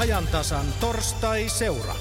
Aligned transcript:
ajantasan 0.00 0.66
torstai-seura. 0.80 1.94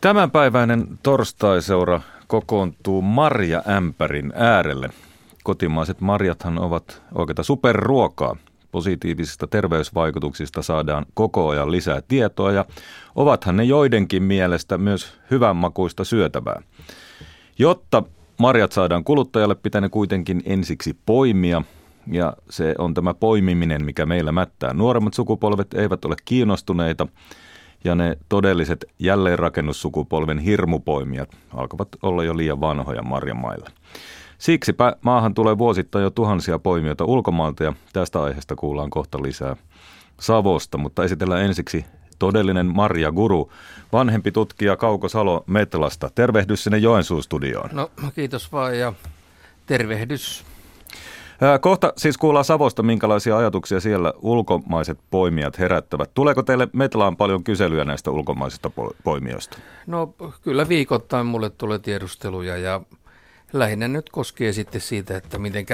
Tämänpäiväinen 0.00 0.98
torstai-seura 1.02 2.00
kokoontuu 2.26 3.02
Marja 3.02 3.62
Ämpärin 3.68 4.32
äärelle. 4.36 4.88
Kotimaiset 5.44 6.00
marjathan 6.00 6.58
ovat 6.58 7.02
oikeita 7.14 7.42
superruokaa. 7.42 8.36
Positiivisista 8.72 9.46
terveysvaikutuksista 9.46 10.62
saadaan 10.62 11.06
koko 11.14 11.48
ajan 11.48 11.72
lisää 11.72 12.02
tietoa 12.08 12.52
ja 12.52 12.64
ovathan 13.14 13.56
ne 13.56 13.64
joidenkin 13.64 14.22
mielestä 14.22 14.78
myös 14.78 15.18
hyvänmakuista 15.30 16.04
syötävää. 16.04 16.62
Jotta 17.58 18.02
marjat 18.38 18.72
saadaan 18.72 19.04
kuluttajalle, 19.04 19.54
pitää 19.54 19.80
ne 19.80 19.88
kuitenkin 19.88 20.42
ensiksi 20.44 20.96
poimia 21.06 21.62
ja 22.06 22.32
se 22.50 22.74
on 22.78 22.94
tämä 22.94 23.14
poimiminen, 23.14 23.84
mikä 23.84 24.06
meillä 24.06 24.32
mättää. 24.32 24.74
Nuoremmat 24.74 25.14
sukupolvet 25.14 25.74
eivät 25.74 26.04
ole 26.04 26.14
kiinnostuneita 26.24 27.06
ja 27.84 27.94
ne 27.94 28.16
todelliset 28.28 28.84
jälleenrakennussukupolven 28.98 30.38
hirmupoimijat 30.38 31.36
alkavat 31.54 31.88
olla 32.02 32.24
jo 32.24 32.36
liian 32.36 32.60
vanhoja 32.60 33.02
marjamailla. 33.02 33.70
Siksipä 34.38 34.96
maahan 35.02 35.34
tulee 35.34 35.58
vuosittain 35.58 36.02
jo 36.02 36.10
tuhansia 36.10 36.58
poimijoita 36.58 37.04
ulkomailta 37.04 37.64
ja 37.64 37.72
tästä 37.92 38.22
aiheesta 38.22 38.56
kuullaan 38.56 38.90
kohta 38.90 39.22
lisää 39.22 39.56
Savosta, 40.20 40.78
mutta 40.78 41.04
esitellään 41.04 41.44
ensiksi 41.44 41.84
todellinen 42.18 42.66
Marja 42.66 43.12
Guru, 43.12 43.52
vanhempi 43.92 44.32
tutkija 44.32 44.76
Kauko 44.76 45.08
Salo 45.08 45.44
Metlasta. 45.46 46.10
Tervehdys 46.14 46.64
sinne 46.64 46.78
Joensuun 46.78 47.22
studioon. 47.22 47.70
No 47.72 47.90
kiitos 48.14 48.52
vaan 48.52 48.78
ja 48.78 48.92
tervehdys. 49.66 50.44
Kohta 51.60 51.92
siis 51.96 52.18
kuullaan 52.18 52.44
Savosta, 52.44 52.82
minkälaisia 52.82 53.36
ajatuksia 53.36 53.80
siellä 53.80 54.12
ulkomaiset 54.22 54.98
poimijat 55.10 55.58
herättävät. 55.58 56.10
Tuleeko 56.14 56.42
teille 56.42 56.68
Metlaan 56.72 57.16
paljon 57.16 57.44
kyselyjä 57.44 57.84
näistä 57.84 58.10
ulkomaisista 58.10 58.70
poimijoista? 59.04 59.58
No 59.86 60.14
kyllä 60.42 60.68
viikoittain 60.68 61.26
mulle 61.26 61.50
tulee 61.50 61.78
tiedusteluja 61.78 62.56
ja 62.56 62.80
lähinnä 63.52 63.88
nyt 63.88 64.10
koskee 64.10 64.52
sitten 64.52 64.80
siitä, 64.80 65.16
että 65.16 65.38
miten 65.38 65.66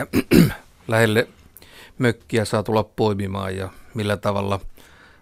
lähelle 0.88 1.28
mökkiä 1.98 2.44
saa 2.44 2.62
tulla 2.62 2.84
poimimaan 2.84 3.56
ja 3.56 3.69
millä 3.94 4.16
tavalla 4.16 4.60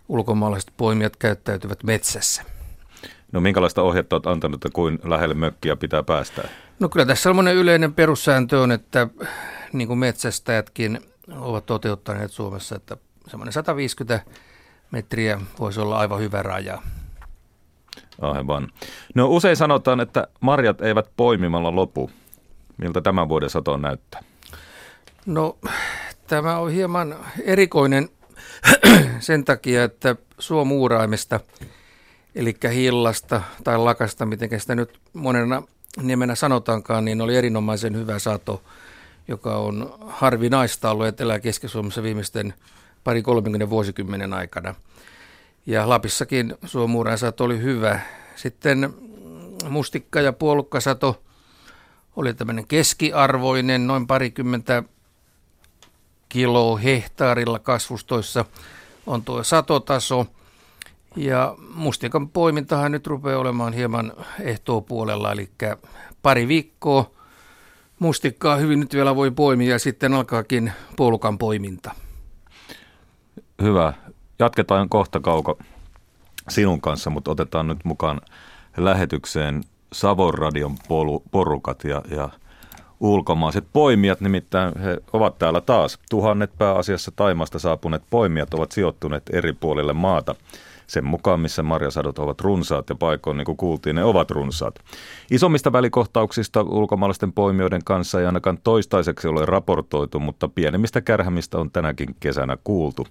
ulkomaalaiset 0.08 0.72
poimijat 0.76 1.16
käyttäytyvät 1.16 1.82
metsässä. 1.82 2.42
No 3.32 3.40
minkälaista 3.40 3.82
ohjetta 3.82 4.16
olet 4.16 4.26
antanut, 4.26 4.64
että 4.64 4.74
kuin 4.74 4.98
lähelle 5.04 5.34
mökkiä 5.34 5.76
pitää 5.76 6.02
päästä? 6.02 6.48
No 6.80 6.88
kyllä 6.88 7.06
tässä 7.06 7.22
sellainen 7.22 7.54
yleinen 7.54 7.94
perussääntö 7.94 8.60
on, 8.60 8.72
että 8.72 9.08
niin 9.72 9.88
kuin 9.88 9.98
metsästäjätkin 9.98 11.00
ovat 11.36 11.66
toteuttaneet 11.66 12.30
Suomessa, 12.30 12.76
että 12.76 12.96
semmoinen 13.26 13.52
150 13.52 14.24
metriä 14.90 15.40
voisi 15.58 15.80
olla 15.80 15.98
aivan 15.98 16.20
hyvä 16.20 16.42
raja. 16.42 16.82
Aivan. 18.20 18.68
No 19.14 19.28
usein 19.28 19.56
sanotaan, 19.56 20.00
että 20.00 20.28
marjat 20.40 20.80
eivät 20.80 21.10
poimimalla 21.16 21.74
lopu. 21.74 22.10
Miltä 22.76 23.00
tämän 23.00 23.28
vuoden 23.28 23.50
sato 23.50 23.76
näyttää? 23.76 24.22
No 25.26 25.58
tämä 26.26 26.58
on 26.58 26.70
hieman 26.70 27.16
erikoinen 27.44 28.08
sen 29.18 29.44
takia, 29.44 29.84
että 29.84 30.16
suomuuraimesta, 30.38 31.40
eli 32.34 32.56
hillasta 32.74 33.42
tai 33.64 33.78
lakasta, 33.78 34.26
miten 34.26 34.60
sitä 34.60 34.74
nyt 34.74 35.00
monena 35.12 35.62
nimenä 36.02 36.34
sanotaankaan, 36.34 37.04
niin 37.04 37.20
oli 37.20 37.36
erinomaisen 37.36 37.96
hyvä 37.96 38.18
sato, 38.18 38.62
joka 39.28 39.56
on 39.56 39.94
harvinaista 40.06 40.90
ollut 40.90 41.06
Etelä- 41.06 41.40
Keski-Suomessa 41.40 42.02
viimeisten 42.02 42.54
pari 43.04 43.22
30 43.22 43.70
vuosikymmenen 43.70 44.32
aikana. 44.32 44.74
Ja 45.66 45.88
Lapissakin 45.88 46.54
suomuurain 46.64 47.18
sato 47.18 47.44
oli 47.44 47.62
hyvä. 47.62 48.00
Sitten 48.36 48.94
mustikka- 49.68 50.20
ja 50.20 50.32
puolukkasato 50.32 51.22
oli 52.16 52.34
tämmöinen 52.34 52.66
keskiarvoinen, 52.66 53.86
noin 53.86 54.06
parikymmentä 54.06 54.82
kiloa 56.28 56.78
hehtaarilla 56.78 57.58
kasvustoissa 57.58 58.44
on 59.06 59.22
tuo 59.22 59.44
satotaso. 59.44 60.26
Ja 61.16 61.54
mustikan 61.74 62.28
poimintahan 62.28 62.92
nyt 62.92 63.06
rupeaa 63.06 63.38
olemaan 63.38 63.72
hieman 63.72 64.12
ehtoo 64.40 64.80
puolella, 64.80 65.32
eli 65.32 65.50
pari 66.22 66.48
viikkoa 66.48 67.10
mustikkaa 67.98 68.56
hyvin 68.56 68.80
nyt 68.80 68.94
vielä 68.94 69.16
voi 69.16 69.30
poimia 69.30 69.70
ja 69.70 69.78
sitten 69.78 70.14
alkaakin 70.14 70.72
puolukan 70.96 71.38
poiminta. 71.38 71.94
Hyvä. 73.62 73.92
Jatketaan 74.38 74.88
kohta 74.88 75.20
kauko 75.20 75.58
sinun 76.48 76.80
kanssa, 76.80 77.10
mutta 77.10 77.30
otetaan 77.30 77.66
nyt 77.66 77.84
mukaan 77.84 78.20
lähetykseen 78.76 79.62
Savon 79.92 80.34
radion 80.34 80.76
porukat 81.30 81.84
ja, 81.84 82.02
ja 82.10 82.28
ulkomaiset 83.00 83.64
poimijat, 83.72 84.20
nimittäin 84.20 84.78
he 84.78 84.98
ovat 85.12 85.38
täällä 85.38 85.60
taas. 85.60 85.98
Tuhannet 86.10 86.58
pääasiassa 86.58 87.12
Taimasta 87.16 87.58
saapuneet 87.58 88.02
poimijat 88.10 88.54
ovat 88.54 88.72
sijoittuneet 88.72 89.22
eri 89.32 89.52
puolille 89.52 89.92
maata. 89.92 90.34
Sen 90.86 91.04
mukaan, 91.04 91.40
missä 91.40 91.62
marjasadot 91.62 92.18
ovat 92.18 92.40
runsaat 92.40 92.88
ja 92.88 92.94
paikoin, 92.94 93.36
niin 93.36 93.44
kuin 93.44 93.56
kuultiin, 93.56 93.96
ne 93.96 94.04
ovat 94.04 94.30
runsaat. 94.30 94.74
Isommista 95.30 95.72
välikohtauksista 95.72 96.62
ulkomaalaisten 96.62 97.32
poimijoiden 97.32 97.84
kanssa 97.84 98.20
ei 98.20 98.26
ainakaan 98.26 98.58
toistaiseksi 98.64 99.28
ole 99.28 99.46
raportoitu, 99.46 100.20
mutta 100.20 100.48
pienemmistä 100.48 101.00
kärhämistä 101.00 101.58
on 101.58 101.70
tänäkin 101.70 102.16
kesänä 102.20 102.56
kuultu. 102.64 103.06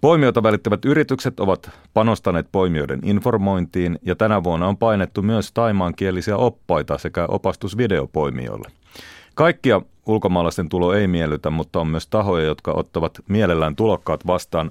Poimijoita 0.00 0.42
välittävät 0.42 0.84
yritykset 0.84 1.40
ovat 1.40 1.70
panostaneet 1.94 2.46
poimijoiden 2.52 3.00
informointiin 3.02 3.98
ja 4.02 4.16
tänä 4.16 4.44
vuonna 4.44 4.66
on 4.66 4.76
painettu 4.76 5.22
myös 5.22 5.52
taimaankielisiä 5.52 6.36
oppaita 6.36 6.98
sekä 6.98 7.26
opastusvideopoimijoille. 7.28 8.68
Kaikkia 9.34 9.82
ulkomaalaisten 10.06 10.68
tulo 10.68 10.94
ei 10.94 11.08
miellytä, 11.08 11.50
mutta 11.50 11.80
on 11.80 11.86
myös 11.86 12.06
tahoja, 12.06 12.44
jotka 12.44 12.72
ottavat 12.72 13.18
mielellään 13.28 13.76
tulokkaat 13.76 14.26
vastaan. 14.26 14.70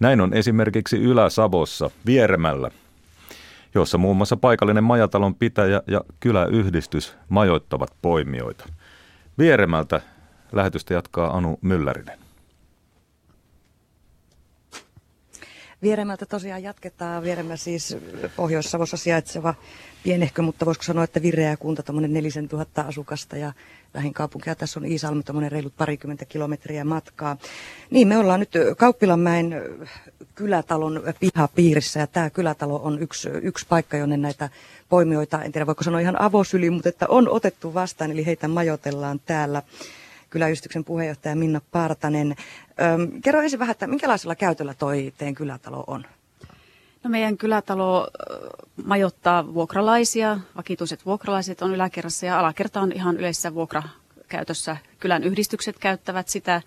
Näin 0.00 0.20
on 0.20 0.34
esimerkiksi 0.34 0.96
Ylä-Savossa, 0.96 1.90
Vieremällä, 2.06 2.70
jossa 3.74 3.98
muun 3.98 4.16
muassa 4.16 4.36
paikallinen 4.36 4.84
majatalon 4.84 5.34
pitäjä 5.34 5.82
ja 5.86 6.00
kyläyhdistys 6.20 7.14
majoittavat 7.28 7.90
poimijoita. 8.02 8.68
Vieremältä 9.38 10.00
lähetystä 10.52 10.94
jatkaa 10.94 11.36
Anu 11.36 11.58
Myllärinen. 11.62 12.18
Vieremältä 15.82 16.26
tosiaan 16.26 16.62
jatketaan. 16.62 17.22
Vieremä 17.22 17.56
siis 17.56 17.96
Pohjois-Savossa 18.36 18.96
sijaitseva 18.96 19.54
pienehkö, 20.02 20.42
mutta 20.42 20.66
voisiko 20.66 20.84
sanoa, 20.84 21.04
että 21.04 21.22
vireä 21.22 21.56
kunta, 21.56 21.82
tuommoinen 21.82 22.12
nelisen 22.12 22.48
tuhatta 22.48 22.82
asukasta 22.82 23.36
ja 23.36 23.52
lähin 23.94 24.14
kaupunkia. 24.14 24.54
Tässä 24.54 24.80
on 24.80 24.86
Iisalmi, 24.86 25.22
tuommoinen 25.22 25.52
reilut 25.52 25.76
parikymmentä 25.76 26.24
kilometriä 26.24 26.84
matkaa. 26.84 27.36
Niin, 27.90 28.08
me 28.08 28.18
ollaan 28.18 28.40
nyt 28.40 28.52
Kauppilanmäen 28.76 29.62
kylätalon 30.34 31.02
pihapiirissä 31.20 32.00
ja 32.00 32.06
tämä 32.06 32.30
kylätalo 32.30 32.80
on 32.84 33.02
yksi, 33.02 33.28
yksi 33.28 33.66
paikka, 33.68 33.96
jonne 33.96 34.16
näitä 34.16 34.48
poimijoita, 34.88 35.42
en 35.42 35.52
tiedä 35.52 35.66
voiko 35.66 35.84
sanoa 35.84 36.00
ihan 36.00 36.20
avosyli, 36.20 36.70
mutta 36.70 36.88
että 36.88 37.06
on 37.08 37.28
otettu 37.28 37.74
vastaan, 37.74 38.10
eli 38.10 38.26
heitä 38.26 38.48
majoitellaan 38.48 39.20
täällä 39.26 39.62
kyläyhdistyksen 40.30 40.84
puheenjohtaja 40.84 41.36
Minna 41.36 41.60
Partanen. 41.72 42.36
Öm, 42.82 43.20
kerro 43.22 43.40
ensin 43.40 43.58
vähän, 43.58 43.72
että 43.72 43.86
minkälaisella 43.86 44.34
käytöllä 44.34 44.74
toi 44.74 45.12
teidän 45.18 45.34
kylätalo 45.34 45.84
on? 45.86 46.04
No 47.04 47.10
meidän 47.10 47.36
kylätalo 47.36 48.08
majoittaa 48.84 49.54
vuokralaisia, 49.54 50.38
vakituiset 50.56 51.06
vuokralaiset 51.06 51.62
on 51.62 51.74
yläkerrassa 51.74 52.26
ja 52.26 52.38
alakerta 52.38 52.80
on 52.80 52.92
ihan 52.92 53.16
yleisessä 53.16 53.54
vuokrakäytössä. 53.54 54.76
Kylän 54.98 55.24
yhdistykset 55.24 55.78
käyttävät 55.78 56.28
sitä, 56.28 56.62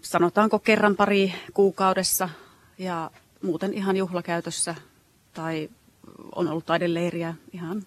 sanotaanko 0.00 0.58
kerran 0.58 0.96
pari 0.96 1.34
kuukaudessa 1.54 2.28
ja 2.78 3.10
muuten 3.42 3.74
ihan 3.74 3.96
juhlakäytössä 3.96 4.74
tai 5.34 5.70
on 6.34 6.48
ollut 6.48 6.66
taideleiriä 6.66 7.34
ihan 7.52 7.82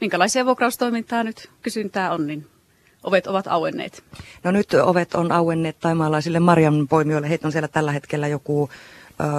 minkälaisia 0.00 0.44
vuokraustoimintaa 0.44 1.22
nyt 1.22 1.50
kysyntää 1.62 2.12
on, 2.12 2.26
niin 2.26 2.46
ovet 3.04 3.26
ovat 3.26 3.46
auenneet. 3.46 4.04
No 4.44 4.50
nyt 4.50 4.74
ovet 4.74 5.14
on 5.14 5.32
auenneet 5.32 5.76
taimaalaisille 5.80 6.40
marjanpoimijoille. 6.40 7.28
Heitä 7.28 7.48
on 7.48 7.52
siellä 7.52 7.68
tällä 7.68 7.92
hetkellä 7.92 8.28
joku 8.28 8.70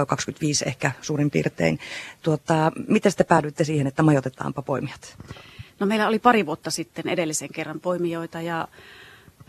25 0.07 0.65
ehkä 0.67 0.91
suurin 1.01 1.31
piirtein. 1.31 1.79
Tuota, 2.21 2.71
miten 2.87 3.11
te 3.17 3.23
päädyitte 3.23 3.63
siihen, 3.63 3.87
että 3.87 4.03
majoitetaanpa 4.03 4.61
poimijat? 4.61 5.17
No 5.79 5.85
meillä 5.87 6.07
oli 6.07 6.19
pari 6.19 6.45
vuotta 6.45 6.71
sitten 6.71 7.09
edellisen 7.09 7.49
kerran 7.53 7.79
poimijoita 7.79 8.41
ja 8.41 8.67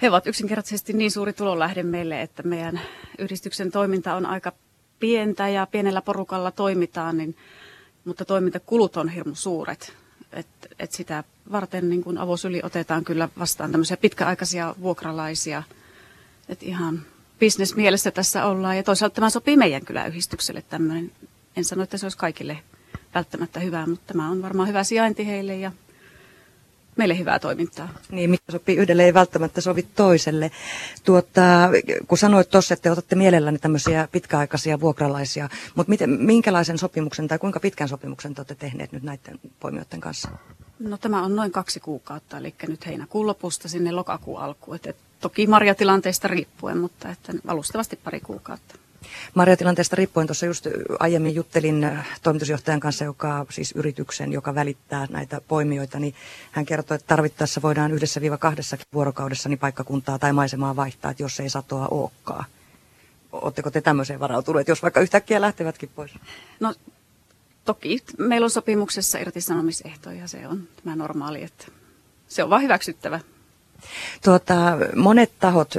he 0.03 0.09
ovat 0.09 0.27
yksinkertaisesti 0.27 0.93
niin 0.93 1.11
suuri 1.11 1.33
tulonlähde 1.33 1.83
meille, 1.83 2.23
että 2.23 2.43
meidän 2.43 2.81
yhdistyksen 3.19 3.71
toiminta 3.71 4.15
on 4.15 4.27
aika 4.27 4.53
pientä 5.01 5.49
ja 5.49 5.67
pienellä 5.67 6.03
porukalla 6.03 6.51
toimitaan, 6.51 7.17
niin, 7.17 7.37
mutta 8.05 8.25
toimintakulut 8.25 8.97
on 8.97 9.09
hirmu 9.09 9.35
suuret. 9.35 9.93
Et, 10.33 10.47
et 10.79 10.93
sitä 10.93 11.25
varten 11.53 11.89
niin 11.89 12.05
kun 12.05 12.19
avosyli 12.19 12.61
otetaan 12.63 13.05
kyllä 13.05 13.29
vastaan 13.39 13.71
tämmöisiä 13.73 13.97
pitkäaikaisia 13.97 14.75
vuokralaisia. 14.83 15.63
Et 16.49 16.63
ihan 16.63 17.03
bisnesmielessä 17.39 18.11
tässä 18.11 18.45
ollaan 18.45 18.77
ja 18.77 18.83
toisaalta 18.83 19.15
tämä 19.15 19.31
sopii 19.31 19.57
meidän 19.57 19.85
kyläyhdistykselle 19.85 20.63
tämmöinen. 20.63 21.13
En 21.57 21.65
sano, 21.65 21.83
että 21.83 21.99
se 21.99 22.07
olisi 22.07 22.19
kaikille 22.19 22.59
välttämättä 23.15 23.61
hyvää, 23.61 23.87
mutta 23.87 24.13
tämä 24.13 24.31
on 24.31 24.43
varmaan 24.43 24.69
hyvä 24.69 24.85
sijainti 24.85 25.27
heille 25.27 25.57
ja 25.57 25.73
meille 26.97 27.19
hyvää 27.19 27.39
toimintaa. 27.39 27.89
Niin, 28.11 28.31
mikä 28.31 28.53
sopii 28.53 28.77
yhdelle 28.77 29.05
ei 29.05 29.15
välttämättä 29.15 29.61
sovi 29.61 29.83
toiselle. 29.83 30.51
Tuota, 31.05 31.41
kun 32.09 32.19
sanoit 32.19 32.51
tuossa, 32.51 32.75
että 32.75 32.83
te 32.83 32.91
otatte 32.91 33.17
mielelläni 33.17 33.59
tämmöisiä 33.59 34.09
pitkäaikaisia 34.13 34.81
vuokralaisia, 34.81 35.49
mutta 35.75 35.91
miten, 35.91 36.11
minkälaisen 36.11 36.79
sopimuksen 36.79 37.29
tai 37.29 37.39
kuinka 37.39 37.61
pitkän 37.61 37.89
sopimuksen 37.89 38.35
te 38.35 38.41
olette 38.41 38.55
tehneet 38.55 38.93
nyt 38.93 39.03
näiden 39.03 39.41
poimijoiden 39.61 40.01
kanssa? 40.01 40.29
No 40.79 40.97
tämä 40.99 41.25
on 41.25 41.37
noin 41.37 41.53
kaksi 41.53 41.81
kuukautta, 41.81 42.39
eli 42.39 42.55
nyt 42.69 42.87
heinäkuun 42.87 43.27
lopusta 43.27 43.69
sinne 43.69 43.93
lokakuun 43.93 44.41
alkuun. 44.41 44.77
Et, 44.77 44.87
et, 44.87 44.97
toki 45.21 45.47
marjatilanteesta 45.47 46.29
riippuen, 46.29 46.79
mutta 46.79 47.11
että 47.11 47.33
alustavasti 47.47 47.97
pari 47.97 48.21
kuukautta. 48.21 48.75
Marjatilanteesta 49.35 49.97
riippuen 49.97 50.27
tuossa 50.27 50.47
just 50.47 50.67
aiemmin 50.99 51.35
juttelin 51.35 51.85
äh, 51.85 52.21
toimitusjohtajan 52.23 52.81
kanssa, 52.81 53.05
joka 53.05 53.47
siis 53.51 53.73
yrityksen, 53.73 54.33
joka 54.33 54.55
välittää 54.55 55.07
näitä 55.11 55.41
poimijoita, 55.49 55.99
niin 55.99 56.15
hän 56.53 56.67
kertoi, 56.67 56.95
että 56.95 57.07
tarvittaessa 57.07 57.63
voidaan 57.63 57.93
yhdessä 57.93 58.21
viiva 58.21 58.39
kahdessa 58.39 58.77
vuorokaudessa 58.93 59.49
niin 59.49 59.59
paikkakuntaa 59.59 60.19
tai 60.19 60.33
maisemaa 60.33 60.77
vaihtaa, 60.77 61.11
että 61.11 61.23
jos 61.23 61.41
ei 61.41 61.51
satoa 61.51 61.89
olekaan. 61.91 62.45
Oletteko 63.33 63.71
te 63.71 63.81
tämmöiseen 63.81 64.21
varautuneet, 64.21 64.69
jos 64.69 64.83
vaikka 64.83 65.01
yhtäkkiä 65.01 65.41
lähtevätkin 65.41 65.91
pois? 65.95 66.15
No 66.61 66.75
toki 67.65 67.99
meillä 68.19 68.45
on 68.45 68.51
sopimuksessa 68.51 69.19
irtisanomisehtoja, 69.19 70.29
se 70.29 70.49
on 70.49 70.69
tämä 70.85 70.97
normaali, 70.97 71.43
että 71.43 71.67
se 72.29 72.43
on 72.43 72.51
vain 72.51 72.63
hyväksyttävä. 72.63 73.21
Tuota, 74.25 74.55
monet 74.97 75.33
tahot, 75.41 75.75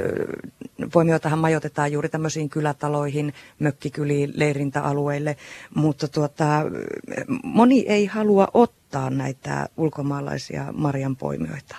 poimijoitahan 0.92 1.38
majoitetaan 1.38 1.92
juuri 1.92 2.08
tämmöisiin 2.08 2.48
kylätaloihin, 2.48 3.34
mökkikyliin, 3.58 4.32
leirintäalueille, 4.36 5.36
mutta 5.74 6.08
tuota, 6.08 6.46
moni 7.42 7.80
ei 7.88 8.06
halua 8.06 8.48
ottaa 8.54 9.10
näitä 9.10 9.68
ulkomaalaisia 9.76 10.72
marjanpoimijoita. 10.72 11.76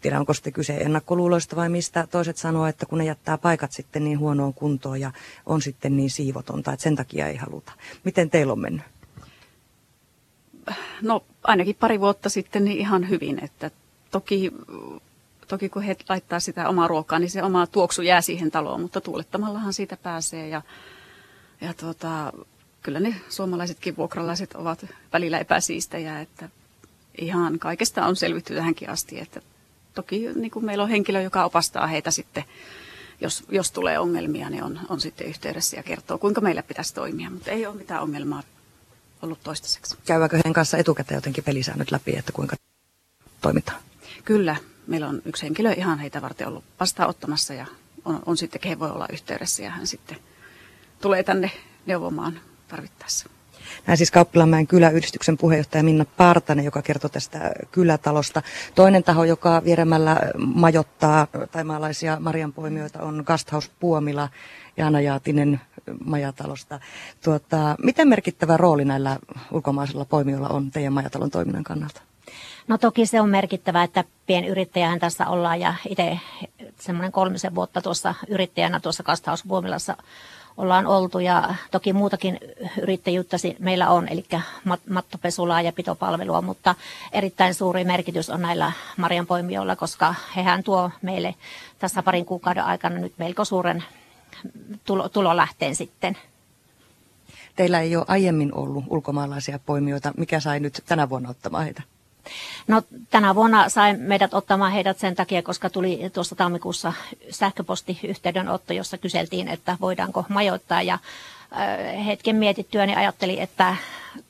Tiedä, 0.00 0.20
onko 0.20 0.34
sitten 0.34 0.52
kyse 0.52 0.76
ennakkoluuloista 0.76 1.56
vai 1.56 1.68
mistä. 1.68 2.06
Toiset 2.10 2.36
sanoo, 2.36 2.66
että 2.66 2.86
kun 2.86 2.98
ne 2.98 3.04
jättää 3.04 3.38
paikat 3.38 3.72
sitten 3.72 4.04
niin 4.04 4.18
huonoon 4.18 4.54
kuntoon 4.54 5.00
ja 5.00 5.12
on 5.46 5.62
sitten 5.62 5.96
niin 5.96 6.10
siivotonta, 6.10 6.72
että 6.72 6.82
sen 6.82 6.96
takia 6.96 7.26
ei 7.28 7.36
haluta. 7.36 7.72
Miten 8.04 8.30
teillä 8.30 8.52
on 8.52 8.60
mennyt? 8.60 8.82
No 11.02 11.24
ainakin 11.42 11.76
pari 11.80 12.00
vuotta 12.00 12.28
sitten 12.28 12.64
niin 12.64 12.78
ihan 12.78 13.08
hyvin, 13.08 13.44
että 13.44 13.70
toki 14.10 14.52
Toki 15.48 15.68
kun 15.68 15.82
he 15.82 15.96
laittaa 16.08 16.40
sitä 16.40 16.68
omaa 16.68 16.88
ruokaa, 16.88 17.18
niin 17.18 17.30
se 17.30 17.42
oma 17.42 17.66
tuoksu 17.66 18.02
jää 18.02 18.20
siihen 18.20 18.50
taloon, 18.50 18.80
mutta 18.80 19.00
tuulettamallahan 19.00 19.72
siitä 19.72 19.96
pääsee. 19.96 20.48
Ja, 20.48 20.62
ja 21.60 21.74
tuota, 21.74 22.32
kyllä 22.82 23.00
ne 23.00 23.14
suomalaisetkin 23.28 23.96
vuokralaiset 23.96 24.54
ovat 24.54 24.86
välillä 25.12 25.38
epäsiistejä, 25.38 26.20
että 26.20 26.48
ihan 27.18 27.58
kaikesta 27.58 28.06
on 28.06 28.16
selvitty 28.16 28.54
tähänkin 28.54 28.90
asti. 28.90 29.20
Että 29.20 29.40
toki 29.94 30.28
niin 30.34 30.50
kuin 30.50 30.64
meillä 30.64 30.84
on 30.84 30.90
henkilö, 30.90 31.22
joka 31.22 31.44
opastaa 31.44 31.86
heitä 31.86 32.10
sitten, 32.10 32.44
jos, 33.20 33.44
jos 33.48 33.72
tulee 33.72 33.98
ongelmia, 33.98 34.50
niin 34.50 34.62
on, 34.62 34.80
on 34.88 35.00
sitten 35.00 35.26
yhteydessä 35.26 35.76
ja 35.76 35.82
kertoo, 35.82 36.18
kuinka 36.18 36.40
meillä 36.40 36.62
pitäisi 36.62 36.94
toimia. 36.94 37.30
Mutta 37.30 37.50
ei 37.50 37.66
ole 37.66 37.74
mitään 37.76 38.02
ongelmaa 38.02 38.42
ollut 39.22 39.42
toistaiseksi. 39.42 39.96
Käyväkö 40.06 40.36
heidän 40.36 40.52
kanssa 40.52 40.78
etukäteen 40.78 41.16
jotenkin 41.16 41.44
pelisäännöt 41.44 41.90
läpi, 41.90 42.16
että 42.16 42.32
kuinka 42.32 42.56
toimitaan? 43.40 43.82
Kyllä, 44.24 44.56
meillä 44.86 45.08
on 45.08 45.22
yksi 45.24 45.42
henkilö 45.42 45.72
ihan 45.72 45.98
heitä 45.98 46.22
varten 46.22 46.48
ollut 46.48 46.64
vastaanottamassa 46.80 47.54
ja 47.54 47.66
on, 48.04 48.22
on 48.26 48.36
sitten, 48.36 48.60
kehen 48.60 48.78
voi 48.78 48.90
olla 48.90 49.06
yhteydessä 49.12 49.62
ja 49.62 49.70
hän 49.70 49.86
sitten 49.86 50.16
tulee 51.00 51.22
tänne 51.22 51.50
neuvomaan 51.86 52.40
tarvittaessa. 52.68 53.28
Näin 53.86 53.96
siis 53.96 54.10
Kauppilanmäen 54.10 54.66
kyläyhdistyksen 54.66 55.38
puheenjohtaja 55.38 55.82
Minna 55.82 56.04
Partanen, 56.04 56.64
joka 56.64 56.82
kertoo 56.82 57.10
tästä 57.10 57.52
kylätalosta. 57.72 58.42
Toinen 58.74 59.04
taho, 59.04 59.24
joka 59.24 59.62
vieremällä 59.64 60.20
majottaa 60.36 61.26
taimaalaisia 61.52 62.20
marjanpoimijoita, 62.20 63.02
on 63.02 63.22
Gasthaus 63.26 63.70
Puomila, 63.80 64.28
Jaana 64.76 65.00
Jaatinen 65.00 65.60
majatalosta. 66.04 66.80
Tuota, 67.24 67.76
miten 67.82 68.08
merkittävä 68.08 68.56
rooli 68.56 68.84
näillä 68.84 69.16
ulkomaisilla 69.52 70.04
poimijoilla 70.04 70.48
on 70.48 70.70
teidän 70.70 70.92
majatalon 70.92 71.30
toiminnan 71.30 71.64
kannalta? 71.64 72.00
No 72.68 72.78
toki 72.78 73.06
se 73.06 73.20
on 73.20 73.28
merkittävää, 73.28 73.84
että 73.84 74.04
pienyrittäjähän 74.26 74.98
tässä 74.98 75.26
ollaan 75.26 75.60
ja 75.60 75.74
itse 75.88 76.18
semmoinen 76.80 77.12
kolmisen 77.12 77.54
vuotta 77.54 77.82
tuossa 77.82 78.14
yrittäjänä 78.28 78.80
tuossa 78.80 79.02
Kasthausvuomilassa 79.02 79.96
ollaan 80.56 80.86
oltu 80.86 81.18
ja 81.18 81.54
toki 81.70 81.92
muutakin 81.92 82.38
yrittäjyyttä 82.82 83.36
meillä 83.58 83.90
on, 83.90 84.08
eli 84.08 84.24
mattopesulaa 84.90 85.62
ja 85.62 85.72
pitopalvelua, 85.72 86.42
mutta 86.42 86.74
erittäin 87.12 87.54
suuri 87.54 87.84
merkitys 87.84 88.30
on 88.30 88.42
näillä 88.42 88.72
marjanpoimijoilla, 88.96 89.76
koska 89.76 90.14
hehän 90.36 90.62
tuo 90.62 90.90
meille 91.02 91.34
tässä 91.78 92.02
parin 92.02 92.24
kuukauden 92.24 92.64
aikana 92.64 92.98
nyt 92.98 93.12
melko 93.18 93.44
suuren 93.44 93.84
tulo, 94.84 95.08
tulolähteen 95.08 95.76
sitten. 95.76 96.16
Teillä 97.56 97.80
ei 97.80 97.96
ole 97.96 98.04
aiemmin 98.08 98.54
ollut 98.54 98.84
ulkomaalaisia 98.88 99.58
poimijoita. 99.58 100.12
Mikä 100.16 100.40
sai 100.40 100.60
nyt 100.60 100.82
tänä 100.86 101.08
vuonna 101.08 101.30
ottamaan 101.30 101.64
heitä? 101.64 101.82
No 102.68 102.82
tänä 103.10 103.34
vuonna 103.34 103.68
sain 103.68 104.00
meidät 104.00 104.34
ottamaan 104.34 104.72
heidät 104.72 104.98
sen 104.98 105.14
takia, 105.14 105.42
koska 105.42 105.70
tuli 105.70 106.10
tuossa 106.12 106.34
tammikuussa 106.34 106.92
sähköpostiyhteydenotto, 107.30 108.72
jossa 108.72 108.98
kyseltiin, 108.98 109.48
että 109.48 109.76
voidaanko 109.80 110.24
majoittaa 110.28 110.82
ja 110.82 110.98
hetken 112.06 112.36
mietittyä, 112.36 112.86
niin 112.86 112.98
ajattelin, 112.98 113.38
että 113.38 113.76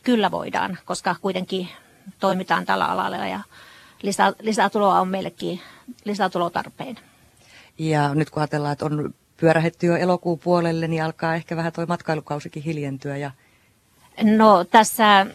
kyllä 0.02 0.31
voidaan, 0.31 0.78
koska 0.84 1.16
kuitenkin 1.20 1.69
toimitaan 2.20 2.66
tällä 2.66 2.87
alalla 2.87 3.16
ja 3.16 3.40
lisä, 4.02 4.32
lisätuloa 4.40 5.00
on 5.00 5.08
meillekin 5.08 5.60
lisätulotarpeen. 6.04 6.99
Ja 7.78 8.14
nyt 8.14 8.31
kun 8.31 8.40
ajatellaan, 8.40 8.72
että 8.72 8.84
on 8.84 9.14
pyörähetty 9.37 9.87
jo 9.87 9.97
elokuun 9.97 10.38
puolelle, 10.38 10.88
niin 10.88 11.05
alkaa 11.05 11.35
ehkä 11.35 11.56
vähän 11.56 11.73
tuo 11.73 11.87
matkailukausikin 11.87 12.62
hiljentyä. 12.62 13.17
Ja... 13.17 13.31
No 14.23 14.65
tässä 14.65 15.27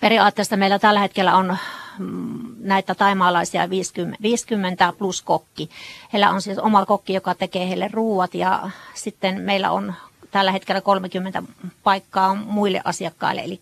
periaatteessa 0.00 0.56
meillä 0.56 0.78
tällä 0.78 1.00
hetkellä 1.00 1.36
on 1.36 1.56
mm, 1.98 2.54
näitä 2.60 2.94
taimaalaisia 2.94 3.70
50, 3.70 4.22
50 4.22 4.92
plus 4.98 5.22
kokki. 5.22 5.70
Heillä 6.12 6.30
on 6.30 6.42
siis 6.42 6.58
oma 6.58 6.86
kokki, 6.86 7.14
joka 7.14 7.34
tekee 7.34 7.68
heille 7.68 7.88
ruuat 7.92 8.34
ja 8.34 8.70
sitten 8.94 9.40
meillä 9.40 9.70
on 9.70 9.94
tällä 10.30 10.52
hetkellä 10.52 10.80
30 10.80 11.42
paikkaa 11.82 12.34
muille 12.34 12.80
asiakkaille. 12.84 13.40
Eli 13.40 13.60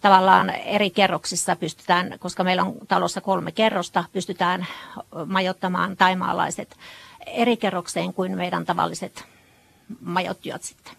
tavallaan 0.00 0.50
eri 0.50 0.90
kerroksissa 0.90 1.56
pystytään, 1.56 2.14
koska 2.18 2.44
meillä 2.44 2.62
on 2.62 2.74
talossa 2.88 3.20
kolme 3.20 3.52
kerrosta, 3.52 4.04
pystytään 4.12 4.66
majoittamaan 5.26 5.96
taimaalaiset 5.96 6.76
eri 7.26 7.56
kerrokseen 7.56 8.14
kuin 8.14 8.36
meidän 8.36 8.64
tavalliset 8.64 9.24
majoittujat 10.00 10.62
sitten. 10.62 10.94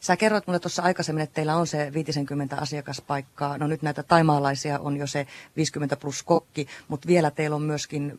Sä 0.00 0.16
kerroit 0.16 0.46
mulle 0.46 0.60
tuossa 0.60 0.82
aikaisemmin, 0.82 1.22
että 1.22 1.34
teillä 1.34 1.56
on 1.56 1.66
se 1.66 1.92
50 1.94 2.56
asiakaspaikkaa. 2.56 3.58
No 3.58 3.66
nyt 3.66 3.82
näitä 3.82 4.02
taimaalaisia 4.02 4.78
on 4.78 4.96
jo 4.96 5.06
se 5.06 5.26
50 5.56 5.96
plus 5.96 6.22
kokki, 6.22 6.66
mutta 6.88 7.08
vielä 7.08 7.30
teillä 7.30 7.56
on 7.56 7.62
myöskin 7.62 8.14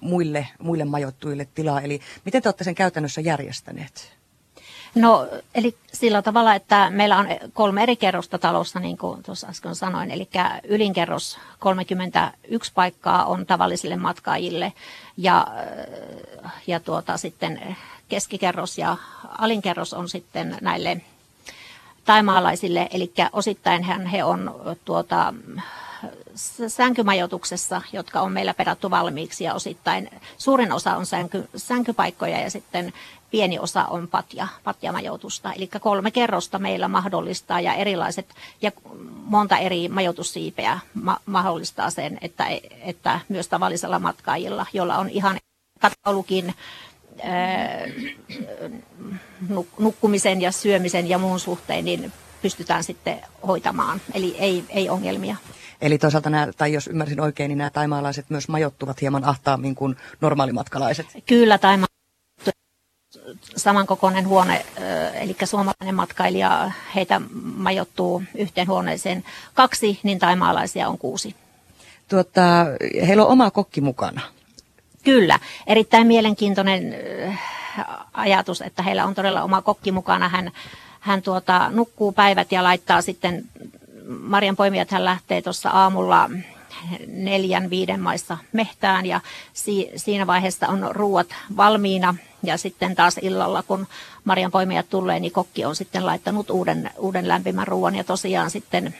muille, 0.00 0.46
muille 0.58 0.84
majoittujille 0.84 1.48
tilaa. 1.54 1.80
Eli 1.80 2.00
miten 2.24 2.42
te 2.42 2.48
olette 2.48 2.64
sen 2.64 2.74
käytännössä 2.74 3.20
järjestäneet? 3.20 4.17
No, 4.94 5.28
eli 5.54 5.76
sillä 5.92 6.22
tavalla, 6.22 6.54
että 6.54 6.90
meillä 6.90 7.16
on 7.16 7.26
kolme 7.52 7.82
eri 7.82 7.96
kerrosta 7.96 8.38
talossa, 8.38 8.80
niin 8.80 8.98
kuin 8.98 9.22
tuossa 9.22 9.48
äsken 9.48 9.74
sanoin. 9.74 10.10
Eli 10.10 10.28
ylinkerros 10.64 11.38
31 11.58 12.72
paikkaa 12.74 13.24
on 13.24 13.46
tavallisille 13.46 13.96
matkaajille 13.96 14.72
ja, 15.16 15.46
ja 16.66 16.80
tuota, 16.80 17.16
sitten 17.16 17.76
keskikerros 18.08 18.78
ja 18.78 18.96
alinkerros 19.38 19.94
on 19.94 20.08
sitten 20.08 20.58
näille 20.60 21.00
taimaalaisille, 22.04 22.88
eli 22.92 23.12
osittain 23.32 23.82
he 24.12 24.24
on 24.24 24.54
tuota, 24.84 25.34
sänkymajoituksessa, 26.68 27.82
jotka 27.92 28.20
on 28.20 28.32
meillä 28.32 28.54
perattu 28.54 28.90
valmiiksi 28.90 29.44
ja 29.44 29.54
osittain 29.54 30.10
suurin 30.38 30.72
osa 30.72 30.96
on 30.96 31.06
sänky, 31.06 31.48
sänkypaikkoja 31.56 32.40
ja 32.40 32.50
sitten 32.50 32.92
pieni 33.30 33.58
osa 33.58 33.84
on 33.84 34.08
patja, 34.08 34.48
patjamajoitusta. 34.64 35.52
Eli 35.52 35.66
kolme 35.80 36.10
kerrosta 36.10 36.58
meillä 36.58 36.88
mahdollistaa 36.88 37.60
ja 37.60 37.74
erilaiset 37.74 38.26
ja 38.62 38.72
monta 39.24 39.58
eri 39.58 39.88
majoitussiipeä 39.88 40.78
ma- 40.94 41.20
mahdollistaa 41.26 41.90
sen, 41.90 42.18
että, 42.20 42.46
että 42.80 43.20
myös 43.28 43.48
tavallisella 43.48 43.98
matkaajilla, 43.98 44.66
jolla 44.72 44.98
on 44.98 45.08
ihan 45.10 45.38
katkaulukin 45.80 46.54
nukkumisen 49.78 50.40
ja 50.40 50.52
syömisen 50.52 51.08
ja 51.08 51.18
muun 51.18 51.40
suhteen, 51.40 51.84
niin 51.84 52.12
pystytään 52.42 52.84
sitten 52.84 53.20
hoitamaan. 53.46 54.00
Eli 54.14 54.36
ei, 54.38 54.64
ei 54.68 54.88
ongelmia. 54.88 55.36
Eli 55.80 55.98
toisaalta 55.98 56.30
nämä, 56.30 56.48
tai 56.56 56.72
jos 56.72 56.86
ymmärsin 56.86 57.20
oikein, 57.20 57.48
niin 57.48 57.58
nämä 57.58 57.70
taimaalaiset 57.70 58.30
myös 58.30 58.48
majoittuvat 58.48 59.00
hieman 59.00 59.24
ahtaammin 59.24 59.74
kuin 59.74 59.96
normaalimatkalaiset. 60.20 61.06
Kyllä, 61.26 61.58
taimaalaiset 61.58 61.98
samankokoinen 63.56 64.28
huone, 64.28 64.66
eli 65.14 65.36
suomalainen 65.44 65.94
matkailija, 65.94 66.70
heitä 66.94 67.20
majoittuu 67.42 68.22
yhteen 68.34 68.68
huoneeseen 68.68 69.24
kaksi, 69.54 70.00
niin 70.02 70.18
taimaalaisia 70.18 70.88
on 70.88 70.98
kuusi. 70.98 71.34
Tuota, 72.08 72.40
heillä 73.06 73.24
on 73.24 73.32
oma 73.32 73.50
kokki 73.50 73.80
mukana. 73.80 74.20
Kyllä, 75.04 75.38
erittäin 75.66 76.06
mielenkiintoinen 76.06 76.94
ajatus, 78.12 78.60
että 78.60 78.82
heillä 78.82 79.04
on 79.04 79.14
todella 79.14 79.42
oma 79.42 79.62
kokki 79.62 79.92
mukana. 79.92 80.28
Hän, 80.28 80.52
hän 81.00 81.22
tuota, 81.22 81.70
nukkuu 81.70 82.12
päivät 82.12 82.52
ja 82.52 82.64
laittaa 82.64 83.02
sitten, 83.02 83.44
Marian 84.08 84.56
poimijat 84.56 84.90
hän 84.90 85.04
lähtee 85.04 85.42
tuossa 85.42 85.70
aamulla 85.70 86.30
neljän, 87.06 87.70
viiden 87.70 88.00
maissa 88.00 88.38
mehtään 88.52 89.06
ja 89.06 89.20
si- 89.52 89.90
siinä 89.96 90.26
vaiheessa 90.26 90.68
on 90.68 90.88
ruuat 90.90 91.26
valmiina 91.56 92.14
ja 92.42 92.56
sitten 92.56 92.94
taas 92.94 93.18
illalla, 93.22 93.62
kun 93.62 93.86
Marian 94.24 94.50
poimijat 94.50 94.86
tulee, 94.90 95.20
niin 95.20 95.32
kokki 95.32 95.64
on 95.64 95.76
sitten 95.76 96.06
laittanut 96.06 96.50
uuden, 96.50 96.90
uuden 96.98 97.28
lämpimän 97.28 97.68
ruoan 97.68 97.94
ja 97.94 98.04
tosiaan 98.04 98.50
sitten 98.50 98.94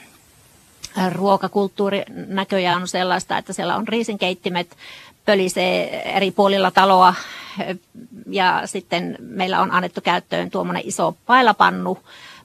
ruokakulttuuri 1.12 2.02
näköjään 2.26 2.82
on 2.82 2.88
sellaista, 2.88 3.38
että 3.38 3.52
siellä 3.52 3.76
on 3.76 3.88
riisinkeittimet, 3.88 4.76
pölisee 5.24 6.02
eri 6.16 6.30
puolilla 6.30 6.70
taloa 6.70 7.14
ja 8.30 8.62
sitten 8.64 9.16
meillä 9.20 9.60
on 9.60 9.70
annettu 9.70 10.00
käyttöön 10.00 10.50
tuommoinen 10.50 10.82
iso 10.86 11.16
pailapannu 11.26 11.98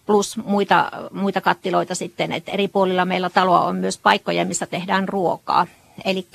plus 0.05 0.37
muita, 0.37 0.91
muita 1.11 1.41
kattiloita 1.41 1.95
sitten, 1.95 2.31
että 2.31 2.51
eri 2.51 2.67
puolilla 2.67 3.05
meillä 3.05 3.29
taloa 3.29 3.61
on 3.61 3.75
myös 3.75 3.97
paikkoja, 3.97 4.45
missä 4.45 4.65
tehdään 4.65 5.09
ruokaa. 5.09 5.67
Eli 6.05 6.27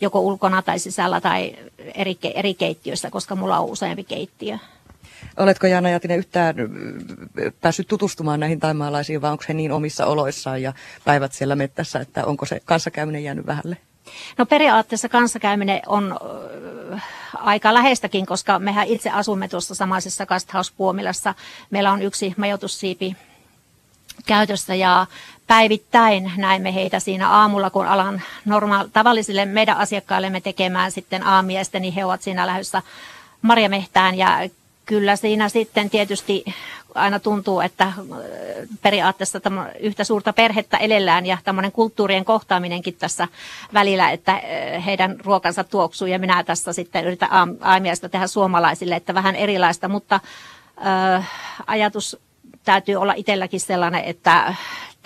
joko 0.00 0.20
ulkona 0.20 0.62
tai 0.62 0.78
sisällä 0.78 1.20
tai 1.20 1.56
eri, 1.94 2.18
eri 2.34 2.54
keittiöissä, 2.54 3.10
koska 3.10 3.34
mulla 3.34 3.58
on 3.58 3.70
useampi 3.70 4.04
keittiö. 4.04 4.58
Oletko 5.36 5.66
Jaana 5.66 5.90
Jatinen 5.90 6.18
yhtään 6.18 6.54
päässyt 7.60 7.88
tutustumaan 7.88 8.40
näihin 8.40 8.60
taimaalaisiin, 8.60 9.22
vai 9.22 9.30
onko 9.30 9.44
he 9.48 9.54
niin 9.54 9.72
omissa 9.72 10.06
oloissaan 10.06 10.62
ja 10.62 10.72
päivät 11.04 11.32
siellä 11.32 11.56
mettässä, 11.56 12.00
että 12.00 12.24
onko 12.24 12.46
se 12.46 12.60
kanssakäyminen 12.64 13.24
jäänyt 13.24 13.46
vähälle? 13.46 13.76
No 14.38 14.46
periaatteessa 14.46 15.08
kanssakäyminen 15.08 15.82
on 15.86 16.18
aika 17.34 17.74
läheistäkin, 17.74 18.26
koska 18.26 18.58
mehän 18.58 18.86
itse 18.86 19.10
asumme 19.10 19.48
tuossa 19.48 19.74
samaisessa 19.74 20.26
Gasthaus-Puomilassa. 20.26 21.34
Meillä 21.70 21.92
on 21.92 22.02
yksi 22.02 22.34
majoitussiipi 22.36 23.16
käytössä 24.26 24.74
ja 24.74 25.06
päivittäin 25.46 26.32
näemme 26.36 26.74
heitä 26.74 27.00
siinä 27.00 27.30
aamulla, 27.30 27.70
kun 27.70 27.86
alan 27.86 28.22
normaal, 28.44 28.88
tavallisille 28.92 29.44
meidän 29.44 29.76
asiakkaillemme 29.76 30.40
tekemään 30.40 30.92
sitten 30.92 31.26
aamiaista, 31.26 31.78
niin 31.78 31.94
he 31.94 32.04
ovat 32.04 32.22
siinä 32.22 32.46
lähdössä 32.46 32.82
marjamehtään 33.42 34.14
ja 34.14 34.48
kyllä 34.86 35.16
siinä 35.16 35.48
sitten 35.48 35.90
tietysti 35.90 36.44
aina 36.96 37.18
tuntuu, 37.18 37.60
että 37.60 37.84
äh, 37.84 37.94
periaatteessa 38.82 39.40
yhtä 39.80 40.04
suurta 40.04 40.32
perhettä 40.32 40.76
elellään 40.76 41.26
ja 41.26 41.38
tämmöinen 41.44 41.72
kulttuurien 41.72 42.24
kohtaaminenkin 42.24 42.94
tässä 42.94 43.28
välillä, 43.74 44.10
että 44.10 44.32
äh, 44.32 44.84
heidän 44.86 45.16
ruokansa 45.24 45.64
tuoksuu 45.64 46.08
ja 46.08 46.18
minä 46.18 46.44
tässä 46.44 46.72
sitten 46.72 47.04
yritän 47.06 47.28
aamiaista 47.60 48.08
tehdä 48.08 48.26
suomalaisille, 48.26 48.96
että 48.96 49.14
vähän 49.14 49.36
erilaista, 49.36 49.88
mutta 49.88 50.20
äh, 50.86 51.30
ajatus 51.66 52.16
täytyy 52.64 52.96
olla 52.96 53.12
itselläkin 53.16 53.60
sellainen, 53.60 54.04
että 54.04 54.54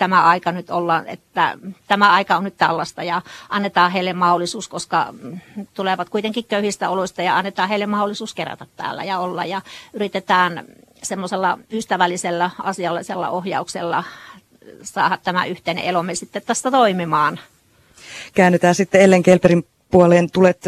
tämä 0.01 0.23
aika 0.23 0.51
nyt 0.51 0.69
ollaan, 0.69 1.07
että 1.07 1.57
tämä 1.87 2.11
aika 2.11 2.37
on 2.37 2.43
nyt 2.43 2.57
tällaista 2.57 3.03
ja 3.03 3.21
annetaan 3.49 3.91
heille 3.91 4.13
mahdollisuus, 4.13 4.67
koska 4.67 5.13
tulevat 5.73 6.09
kuitenkin 6.09 6.45
köyhistä 6.45 6.89
oloista 6.89 7.21
ja 7.21 7.37
annetaan 7.37 7.69
heille 7.69 7.85
mahdollisuus 7.85 8.33
kerätä 8.33 8.65
täällä 8.75 9.03
ja 9.03 9.19
olla 9.19 9.45
ja 9.45 9.61
yritetään 9.93 10.65
semmoisella 11.03 11.59
ystävällisellä 11.71 12.51
asiallisella 12.63 13.29
ohjauksella 13.29 14.03
saada 14.83 15.17
tämä 15.23 15.45
yhteinen 15.45 15.83
elomme 15.83 16.15
sitten 16.15 16.41
tästä 16.45 16.71
toimimaan. 16.71 17.39
Käännytään 18.33 18.75
sitten 18.75 19.01
Ellen 19.01 19.23
Kelperin 19.23 19.67
puoleen. 19.91 20.31
Tulet 20.31 20.65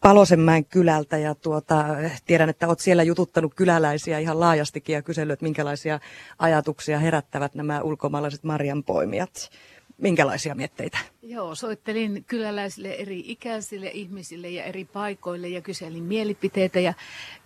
Palosenmäen 0.00 0.64
kylältä 0.64 1.18
ja 1.18 1.34
tuota, 1.34 1.84
tiedän, 2.26 2.48
että 2.48 2.68
olet 2.68 2.80
siellä 2.80 3.02
jututtanut 3.02 3.54
kyläläisiä 3.54 4.18
ihan 4.18 4.40
laajastikin 4.40 4.94
ja 4.94 5.02
kysellyt, 5.02 5.42
minkälaisia 5.42 6.00
ajatuksia 6.38 6.98
herättävät 6.98 7.54
nämä 7.54 7.82
ulkomaalaiset 7.82 8.44
marjanpoimijat. 8.44 9.50
Minkälaisia 9.98 10.54
mietteitä? 10.54 10.98
Joo, 11.26 11.54
soittelin 11.54 12.24
kyläläisille 12.28 12.88
eri 12.88 13.22
ikäisille 13.26 13.90
ihmisille 13.90 14.48
ja 14.48 14.64
eri 14.64 14.84
paikoille 14.84 15.48
ja 15.48 15.60
kyselin 15.60 16.02
mielipiteitä 16.02 16.80
ja 16.80 16.94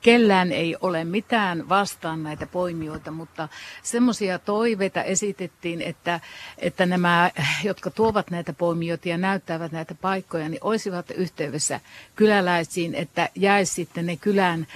kellään 0.00 0.52
ei 0.52 0.76
ole 0.80 1.04
mitään 1.04 1.68
vastaan 1.68 2.22
näitä 2.22 2.46
poimijoita, 2.46 3.10
mutta 3.10 3.48
semmoisia 3.82 4.38
toiveita 4.38 5.02
esitettiin, 5.02 5.82
että, 5.82 6.20
että 6.58 6.86
nämä, 6.86 7.30
jotka 7.64 7.90
tuovat 7.90 8.30
näitä 8.30 8.52
poimijoita 8.52 9.08
ja 9.08 9.18
näyttävät 9.18 9.72
näitä 9.72 9.94
paikkoja, 9.94 10.48
niin 10.48 10.64
olisivat 10.64 11.10
yhteydessä 11.10 11.80
kyläläisiin, 12.16 12.94
että 12.94 13.28
jäisi 13.34 13.74
sitten 13.74 14.06
ne 14.06 14.16
kylän 14.16 14.66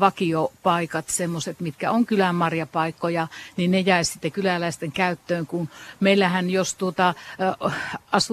vakiopaikat, 0.00 1.08
semmoiset, 1.08 1.60
mitkä 1.60 1.90
on 1.90 2.06
kylän 2.06 2.34
marjapaikkoja, 2.34 3.28
niin 3.56 3.70
ne 3.70 3.80
jäisi 3.80 4.12
sitten 4.12 4.32
kyläläisten 4.32 4.92
käyttöön, 4.92 5.46
kun 5.46 5.68
meillähän 6.00 6.50
jos 6.50 6.74
tuota, 6.74 7.08
äh, 7.08 7.70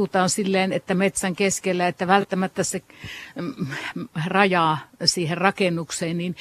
asutaan 0.07 0.29
silleen, 0.29 0.73
että 0.73 0.93
metsän 0.95 1.35
keskellä, 1.35 1.87
että 1.87 2.07
välttämättä 2.07 2.63
se 2.63 2.81
mm, 3.35 3.67
rajaa 4.25 4.77
siihen 5.05 5.37
rakennukseen, 5.37 6.17
niin 6.17 6.35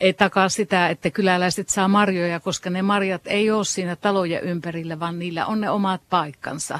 ei 0.00 0.12
takaa 0.12 0.48
sitä, 0.48 0.88
että 0.88 1.10
kyläläiset 1.10 1.68
saa 1.68 1.88
marjoja, 1.88 2.40
koska 2.40 2.70
ne 2.70 2.82
marjat 2.82 3.22
ei 3.26 3.50
ole 3.50 3.64
siinä 3.64 3.96
taloja 3.96 4.40
ympärillä, 4.40 5.00
vaan 5.00 5.18
niillä 5.18 5.46
on 5.46 5.60
ne 5.60 5.70
omat 5.70 6.00
paikkansa. 6.10 6.78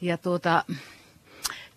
Ja 0.00 0.16
tuota, 0.18 0.64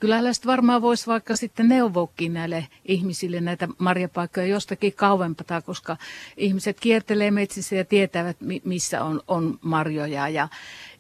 kyläläiset 0.03 0.45
varmaan 0.45 0.81
voisi 0.81 1.07
vaikka 1.07 1.35
sitten 1.35 1.67
neuvoakin 1.69 2.33
näille 2.33 2.67
ihmisille 2.85 3.41
näitä 3.41 3.67
marjapaikkoja 3.77 4.45
jostakin 4.45 4.93
kauempaa, 4.93 5.61
koska 5.61 5.97
ihmiset 6.37 6.79
kiertelee 6.79 7.31
metsissä 7.31 7.75
ja 7.75 7.85
tietävät, 7.85 8.37
missä 8.63 9.03
on, 9.03 9.21
on 9.27 9.59
marjoja. 9.61 10.29
Ja, 10.29 10.47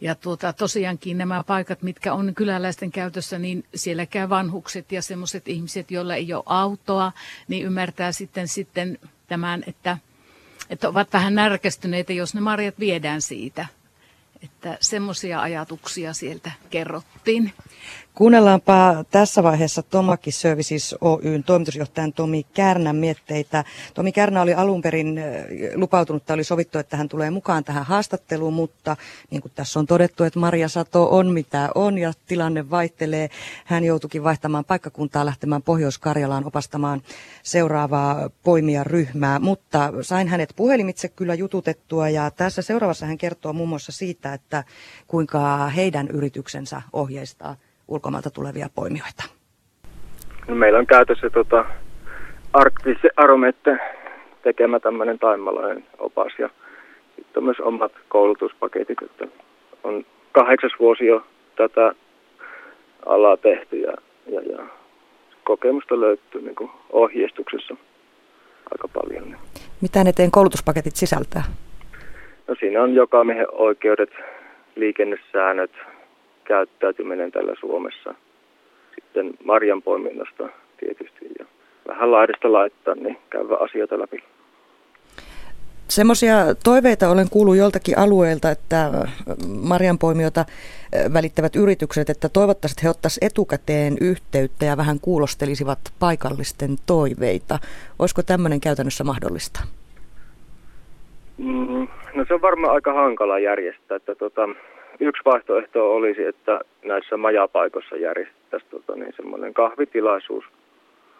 ja 0.01 0.15
tuota, 0.15 0.53
tosiaankin 0.53 1.17
nämä 1.17 1.43
paikat, 1.43 1.81
mitkä 1.81 2.13
on 2.13 2.35
kyläläisten 2.35 2.91
käytössä, 2.91 3.39
niin 3.39 3.65
siellä 3.75 4.05
käy 4.05 4.29
vanhukset 4.29 4.91
ja 4.91 5.01
semmoiset 5.01 5.47
ihmiset, 5.47 5.91
joilla 5.91 6.15
ei 6.15 6.33
ole 6.33 6.43
autoa, 6.45 7.11
niin 7.47 7.65
ymmärtää 7.65 8.11
sitten, 8.11 8.47
sitten 8.47 8.99
tämän, 9.27 9.63
että, 9.67 9.97
että 10.69 10.89
ovat 10.89 11.13
vähän 11.13 11.35
närkästyneitä, 11.35 12.13
jos 12.13 12.35
ne 12.35 12.41
marjat 12.41 12.79
viedään 12.79 13.21
siitä. 13.21 13.65
Että 14.43 14.77
semmoisia 14.81 15.41
ajatuksia 15.41 16.13
sieltä 16.13 16.51
kerrottiin. 16.69 17.53
Kuunnellaanpa 18.13 19.05
tässä 19.11 19.43
vaiheessa 19.43 19.83
Tomaki 19.83 20.31
Services 20.31 20.95
Oyn 21.01 21.43
toimitusjohtajan 21.43 22.13
Tomi 22.13 22.45
Kärnän 22.53 22.95
mietteitä. 22.95 23.63
Tomi 23.93 24.11
Kärnä 24.11 24.41
oli 24.41 24.53
alun 24.53 24.81
perin 24.81 25.21
lupautunut, 25.75 26.25
tai 26.25 26.33
oli 26.33 26.43
sovittu, 26.43 26.77
että 26.77 26.97
hän 26.97 27.09
tulee 27.09 27.29
mukaan 27.31 27.63
tähän 27.63 27.85
haastatteluun, 27.85 28.53
mutta 28.53 28.97
niin 29.31 29.41
kuin 29.41 29.51
tässä 29.55 29.79
on 29.79 29.85
todettu, 29.85 30.23
että 30.23 30.39
Maria 30.39 30.69
Sato 30.69 31.17
on 31.17 31.31
mitä 31.31 31.69
on 31.75 31.97
ja 31.97 32.13
tilanne 32.25 32.69
vaihtelee. 32.69 33.29
Hän 33.65 33.83
joutuikin 33.83 34.23
vaihtamaan 34.23 34.65
paikkakuntaa 34.65 35.25
lähtemään 35.25 35.61
Pohjois-Karjalaan 35.61 36.45
opastamaan 36.45 37.01
seuraavaa 37.43 38.29
poimijaryhmää, 38.43 39.39
mutta 39.39 39.93
sain 40.01 40.27
hänet 40.27 40.53
puhelimitse 40.55 41.07
kyllä 41.07 41.33
jututettua 41.33 42.09
ja 42.09 42.31
tässä 42.31 42.61
seuraavassa 42.61 43.05
hän 43.05 43.17
kertoo 43.17 43.53
muun 43.53 43.69
muassa 43.69 43.91
siitä, 43.91 44.32
että 44.33 44.63
kuinka 45.07 45.67
heidän 45.67 46.07
yrityksensä 46.13 46.81
ohjeistaa 46.93 47.55
ulkomailta 47.87 48.29
tulevia 48.29 48.67
poimijoita? 48.75 49.23
Meillä 50.47 50.79
on 50.79 50.87
käytössä 50.87 51.29
tota, 51.29 51.65
Arktis 52.53 52.97
Aromette 53.17 53.77
tekemä 54.43 54.79
tämmöinen 54.79 55.19
taimalainen 55.19 55.85
opas 55.97 56.33
ja 56.39 56.49
sitten 57.15 57.37
on 57.37 57.43
myös 57.43 57.59
omat 57.59 57.91
koulutuspaketit, 58.07 58.97
että 59.01 59.27
on 59.83 60.05
kahdeksas 60.31 60.71
vuosi 60.79 61.05
jo 61.05 61.25
tätä 61.55 61.95
alaa 63.05 63.37
tehty 63.37 63.79
ja, 63.79 63.93
ja, 64.31 64.41
ja 64.41 64.65
kokemusta 65.43 65.99
löytyy 65.99 66.41
niin 66.41 66.55
kuin 66.55 66.71
ohjeistuksessa 66.91 67.75
aika 68.71 68.87
paljon. 68.87 69.37
Mitä 69.81 70.03
ne 70.03 70.13
teen 70.13 70.31
koulutuspaketit 70.31 70.95
sisältää? 70.95 71.43
No 72.47 72.55
siinä 72.59 72.83
on 72.83 72.95
jokamiehen 72.95 73.47
oikeudet, 73.51 74.09
liikennesäännöt, 74.75 75.71
käyttäytyminen 76.43 77.31
täällä 77.31 77.53
Suomessa. 77.59 78.15
Sitten 78.95 79.33
marjanpoiminnasta 79.43 80.49
tietysti 80.79 81.25
ja 81.39 81.45
vähän 81.87 82.11
laidasta 82.11 82.51
laittaa, 82.51 82.95
niin 82.95 83.17
käydä 83.29 83.55
asioita 83.55 83.99
läpi. 83.99 84.23
Semmoisia 85.87 86.35
toiveita 86.63 87.09
olen 87.09 87.29
kuullut 87.29 87.55
joltakin 87.55 87.97
alueelta, 87.97 88.51
että 88.51 88.91
marjanpoimijoita 89.61 90.45
välittävät 91.13 91.55
yritykset, 91.55 92.09
että 92.09 92.29
toivottavasti 92.29 92.83
he 92.83 92.89
ottaisivat 92.89 93.23
etukäteen 93.31 93.97
yhteyttä 94.01 94.65
ja 94.65 94.77
vähän 94.77 94.99
kuulostelisivat 94.99 95.79
paikallisten 95.99 96.75
toiveita. 96.85 97.59
Olisiko 97.99 98.23
tämmöinen 98.23 98.61
käytännössä 98.61 99.03
mahdollista? 99.03 99.59
Mm, 101.37 101.87
no 102.13 102.25
se 102.27 102.33
on 102.33 102.41
varmaan 102.41 102.73
aika 102.73 102.93
hankala 102.93 103.39
järjestää. 103.39 103.97
Että 103.97 104.15
tota, 104.15 104.49
yksi 104.99 105.21
vaihtoehto 105.25 105.95
olisi, 105.95 106.23
että 106.23 106.61
näissä 106.83 107.17
majapaikoissa 107.17 107.95
järjestettäisiin 107.95 108.71
tota, 108.71 108.95
niin 108.95 109.13
semmoinen 109.15 109.53
kahvitilaisuus 109.53 110.45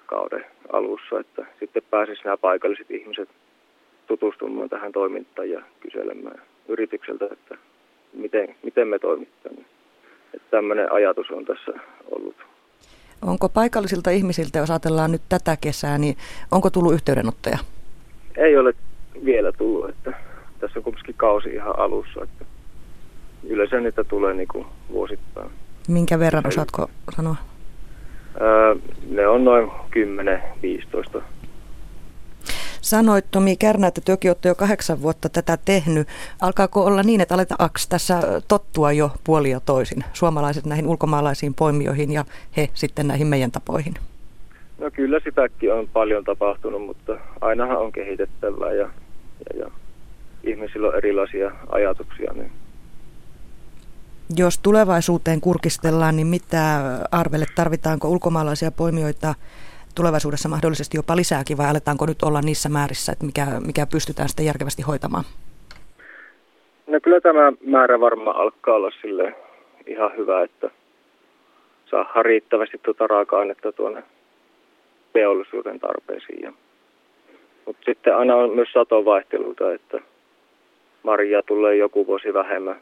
kauden 0.06 0.46
alussa, 0.74 1.20
että 1.20 1.46
sitten 1.60 1.84
pääsisi 1.90 2.22
nämä 2.24 2.38
paikalliset 2.38 2.92
ihmiset 2.92 3.30
tutustumaan 4.08 4.70
tähän 4.70 4.92
toimintaan 4.92 5.50
ja 5.50 5.62
kyselemään 5.80 6.42
yritykseltä, 6.68 7.26
että 7.32 7.58
miten, 8.14 8.56
miten 8.64 8.88
me 8.88 9.00
toimittamme. 9.00 9.62
Että 10.34 10.48
tämmöinen 10.52 10.92
ajatus 10.92 11.32
on 11.32 11.46
tässä 11.46 11.72
ollut. 12.12 12.36
Onko 13.22 13.50
paikallisilta 13.50 14.10
ihmisiltä, 14.10 14.60
jos 14.60 14.70
ajatellaan 14.70 15.12
nyt 15.12 15.22
tätä 15.30 15.58
kesää, 15.62 15.98
niin 15.98 16.16
onko 16.52 16.70
tullut 16.70 16.94
yhteydenottoja? 16.94 17.58
Ei 18.38 18.58
ole 18.58 18.74
vielä 19.26 19.52
tullut, 19.52 19.90
että 19.90 20.14
tässä 20.64 20.80
on 20.80 20.84
kumminkin 20.84 21.16
kausi 21.18 21.50
ihan 21.50 21.80
alussa, 21.80 22.24
että 22.24 22.46
yleensä 23.44 23.80
niitä 23.80 24.04
tulee 24.04 24.34
niin 24.34 24.48
kuin 24.48 24.66
vuosittain. 24.90 25.50
Minkä 25.88 26.20
verran 26.20 26.48
osaatko 26.48 26.90
sanoa? 27.16 27.36
Öö, 28.42 28.76
ne 29.10 29.28
on 29.28 29.44
noin 29.44 29.72
10-15 31.18 31.22
Sanoit 32.82 33.26
Tomi 33.32 33.58
Kärnä, 33.58 33.88
että 33.88 34.02
työkin 34.06 34.30
olette 34.30 34.50
jo 34.50 34.56
kahdeksan 34.56 35.02
vuotta 35.02 35.30
tätä 35.30 35.58
tehnyt. 35.66 36.08
Alkaako 36.42 36.86
olla 36.86 37.04
niin, 37.04 37.22
että 37.22 37.36
aletaanko 37.36 37.80
tässä 37.90 38.22
tottua 38.48 38.92
jo 38.92 39.12
puoli 39.24 39.50
ja 39.50 39.60
toisin, 39.60 40.04
suomalaiset 40.14 40.66
näihin 40.66 40.88
ulkomaalaisiin 40.88 41.54
poimijoihin 41.54 42.12
ja 42.12 42.26
he 42.58 42.70
sitten 42.74 43.08
näihin 43.08 43.28
meidän 43.28 43.52
tapoihin? 43.52 43.94
No 44.78 44.92
kyllä 44.92 45.20
sitäkin 45.24 45.74
on 45.74 45.88
paljon 45.94 46.24
tapahtunut, 46.24 46.86
mutta 46.86 47.18
ainahan 47.42 47.78
on 47.78 47.92
kehitettävää 47.92 48.72
ja, 48.72 48.90
ja, 49.54 49.60
ja 49.60 49.72
ihmisillä 50.44 50.88
on 50.88 50.96
erilaisia 50.96 51.52
ajatuksia. 51.72 52.34
Niin. 52.34 52.52
Jos 54.38 54.60
tulevaisuuteen 54.60 55.42
kurkistellaan, 55.42 56.16
niin 56.16 56.28
mitä 56.28 56.82
arvelle 57.12 57.46
tarvitaanko 57.56 58.10
ulkomaalaisia 58.10 58.72
poimijoita 58.72 59.36
tulevaisuudessa 59.96 60.50
mahdollisesti 60.50 60.98
jopa 60.98 61.16
lisääkin 61.16 61.58
vai 61.58 61.70
aletaanko 61.70 62.06
nyt 62.06 62.24
olla 62.24 62.42
niissä 62.42 62.70
määrissä, 62.70 63.12
että 63.12 63.26
mikä, 63.26 63.46
mikä 63.66 63.86
pystytään 63.86 64.30
sitten 64.30 64.46
järkevästi 64.46 64.82
hoitamaan? 64.82 65.24
No 66.88 67.00
kyllä 67.04 67.22
tämä 67.22 67.54
määrä 67.66 68.00
varmaan 68.00 68.36
alkaa 68.38 68.76
olla 68.76 68.92
sille 69.02 69.36
ihan 69.88 70.12
hyvä, 70.18 70.44
että 70.44 70.70
saa 71.92 72.24
riittävästi 72.24 72.78
tuota 72.84 73.08
raaka-ainetta 73.08 73.72
tuonne 73.72 74.04
teollisuuden 75.14 75.80
tarpeisiin. 75.80 76.54
Mutta 77.66 77.82
sitten 77.86 78.18
aina 78.18 78.36
on 78.36 78.56
myös 78.56 78.70
satovaihteluita, 78.74 79.74
että 79.74 80.00
marjaa 81.04 81.42
tulee 81.44 81.76
joku 81.76 82.08
vuosi 82.08 82.34
vähemmän, 82.34 82.82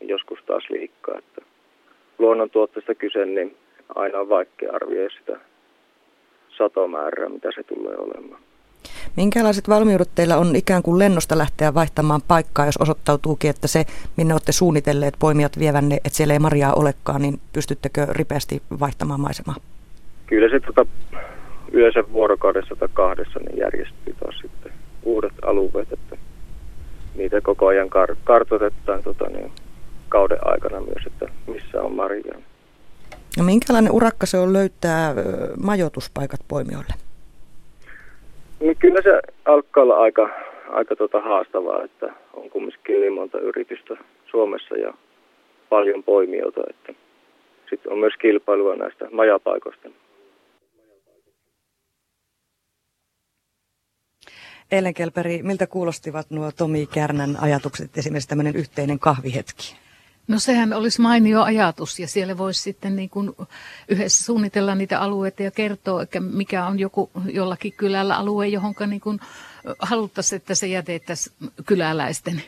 joskus 0.00 0.38
taas 0.46 0.70
liikkaa. 0.70 1.18
Että 1.18 1.42
luonnontuotteista 2.18 2.94
kyse, 2.94 3.26
niin 3.26 3.56
aina 3.94 4.18
on 4.18 4.28
vaikea 4.28 4.72
arvioida 4.72 5.14
sitä 5.18 5.40
satomäärää, 6.58 7.28
mitä 7.28 7.48
se 7.54 7.62
tulee 7.62 7.96
olemaan. 7.96 8.40
Minkälaiset 9.16 9.68
valmiudet 9.68 10.08
teillä 10.14 10.36
on 10.36 10.56
ikään 10.56 10.82
kuin 10.82 10.98
lennosta 10.98 11.38
lähteä 11.38 11.74
vaihtamaan 11.74 12.20
paikkaa, 12.28 12.66
jos 12.66 12.76
osoittautuukin, 12.76 13.50
että 13.50 13.68
se, 13.68 13.84
minne 14.16 14.34
olette 14.34 14.52
suunnitelleet 14.52 15.14
poimijat 15.18 15.58
vievänne, 15.58 15.96
että 15.96 16.16
siellä 16.16 16.34
ei 16.34 16.38
marjaa 16.38 16.74
olekaan, 16.74 17.22
niin 17.22 17.40
pystyttekö 17.52 18.06
ripeästi 18.10 18.62
vaihtamaan 18.80 19.20
maisemaa? 19.20 19.56
Kyllä 20.26 20.48
se 20.48 20.60
tota, 20.60 20.86
yleensä 21.72 22.04
vuorokaudessa 22.12 22.76
tai 22.76 22.88
kahdessa 22.92 23.38
niin 23.38 23.58
järjestyy 23.58 24.14
taas 24.20 24.38
sitten 24.42 24.72
uudet 25.02 25.32
alueet, 25.42 25.92
että 25.92 26.16
niitä 27.16 27.40
koko 27.40 27.66
ajan 27.66 27.88
kar- 27.88 28.16
kartoitetaan 28.24 29.02
tota, 29.02 29.24
niin, 29.28 29.52
kauden 30.08 30.38
aikana 30.44 30.80
myös, 30.80 31.06
että 31.06 31.28
missä 31.46 31.82
on 31.82 31.92
marjaa. 31.92 32.38
No 33.38 33.44
minkälainen 33.44 33.92
urakka 33.92 34.26
se 34.26 34.38
on 34.38 34.52
löytää 34.52 35.14
majoituspaikat 35.62 36.40
poimijoille? 36.48 36.94
No 38.60 38.74
kyllä 38.78 39.02
se 39.02 39.20
alkaa 39.44 39.82
olla 39.82 39.96
aika, 39.96 40.30
aika 40.68 40.96
tota 40.96 41.20
haastavaa, 41.20 41.84
että 41.84 42.12
on 42.34 42.50
kumminkin 42.50 43.00
niin 43.00 43.12
monta 43.12 43.38
yritystä 43.38 43.96
Suomessa 44.30 44.76
ja 44.76 44.94
paljon 45.68 46.02
poimijoita, 46.02 46.60
että 46.70 46.92
sitten 47.70 47.92
on 47.92 47.98
myös 47.98 48.14
kilpailua 48.20 48.76
näistä 48.76 49.08
majapaikoista. 49.12 49.88
Ellen 54.70 54.94
Kelperi, 54.94 55.42
miltä 55.42 55.66
kuulostivat 55.66 56.30
nuo 56.30 56.52
Tomi 56.52 56.86
Kärnän 56.86 57.36
ajatukset, 57.40 57.98
esimerkiksi 57.98 58.28
tämmöinen 58.28 58.56
yhteinen 58.56 58.98
kahvihetki? 58.98 59.76
No 60.28 60.38
sehän 60.38 60.72
olisi 60.72 61.00
mainio 61.00 61.42
ajatus 61.42 61.98
ja 61.98 62.08
siellä 62.08 62.38
voisi 62.38 62.62
sitten 62.62 62.96
niin 62.96 63.10
kuin 63.10 63.32
yhdessä 63.88 64.24
suunnitella 64.24 64.74
niitä 64.74 65.00
alueita 65.00 65.42
ja 65.42 65.50
kertoa, 65.50 66.02
että 66.02 66.20
mikä 66.20 66.66
on 66.66 66.78
joku 66.78 67.10
jollakin 67.32 67.72
kylällä 67.72 68.16
alue, 68.16 68.48
johon 68.48 68.74
niin 68.86 69.00
kuin 69.00 69.20
haluttaisiin, 69.78 70.36
että 70.36 70.54
se 70.54 70.66
jätettäisiin 70.66 71.36
kyläläisten 71.66 72.42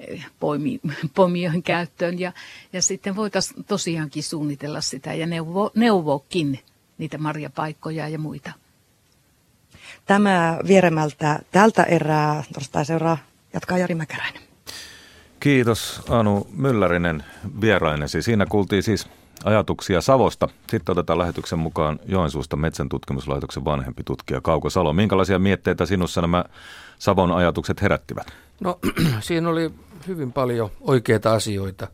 eh, 0.00 0.26
poimi, 0.40 0.80
poimijoihin 1.14 1.62
käyttöön 1.62 2.20
ja, 2.20 2.32
ja 2.72 2.82
sitten 2.82 3.16
voitaisiin 3.16 3.64
tosiaankin 3.64 4.22
suunnitella 4.22 4.80
sitä 4.80 5.14
ja 5.14 5.26
neuvo, 5.26 5.70
neuvokin 5.74 6.60
niitä 6.98 7.18
marjapaikkoja 7.18 8.08
ja 8.08 8.18
muita. 8.18 8.52
Tämä 10.06 10.58
vieremältä 10.68 11.38
tältä 11.50 11.82
erää 11.82 12.44
torstai 12.54 12.84
seuraa 12.84 13.18
jatkaa 13.52 13.78
Jari 13.78 13.94
Mäkäräinen. 13.94 14.42
Kiitos 15.40 16.02
Anu 16.08 16.46
Myllärinen 16.56 17.24
vierainesi. 17.60 18.22
Siinä 18.22 18.46
kuultiin 18.46 18.82
siis 18.82 19.08
ajatuksia 19.44 20.00
Savosta. 20.00 20.48
Sitten 20.70 20.92
otetaan 20.92 21.18
lähetyksen 21.18 21.58
mukaan 21.58 21.98
Joensuusta 22.06 22.56
metsän 22.56 22.88
tutkimuslaitoksen 22.88 23.64
vanhempi 23.64 24.02
tutkija 24.04 24.40
Kauko 24.40 24.70
Salo. 24.70 24.92
Minkälaisia 24.92 25.38
mietteitä 25.38 25.86
sinussa 25.86 26.20
nämä 26.20 26.44
Savon 26.98 27.32
ajatukset 27.32 27.82
herättivät? 27.82 28.26
No 28.60 28.78
siinä 29.20 29.48
oli 29.48 29.70
hyvin 30.06 30.32
paljon 30.32 30.70
oikeita 30.80 31.32
asioita. 31.32 31.88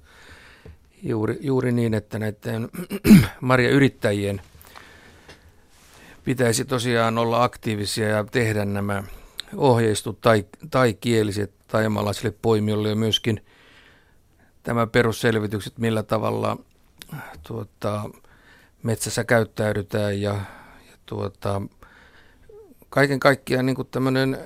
Juuri, 1.02 1.38
juuri 1.40 1.72
niin, 1.72 1.94
että 1.94 2.18
näiden 2.18 2.68
Maria 3.40 3.70
yrittäjien 3.70 4.40
pitäisi 6.24 6.64
tosiaan 6.64 7.18
olla 7.18 7.44
aktiivisia 7.44 8.08
ja 8.08 8.24
tehdä 8.24 8.64
nämä 8.64 9.02
ohjeistut 9.56 10.20
tai, 10.20 10.44
tai 10.70 10.94
kieliset 10.94 11.52
taimalaisille 11.68 12.34
poimijoille 12.42 12.88
ja 12.88 12.96
myöskin 12.96 13.44
tämä 14.62 14.86
perusselvitykset, 14.86 15.78
millä 15.78 16.02
tavalla 16.02 16.56
tuota, 17.46 18.10
metsässä 18.82 19.24
käyttäydytään 19.24 20.20
ja, 20.20 20.32
ja 20.90 20.96
tuota, 21.06 21.62
kaiken 22.88 23.20
kaikkiaan 23.20 23.66
niin 23.66 23.76
tämmöinen 23.90 24.38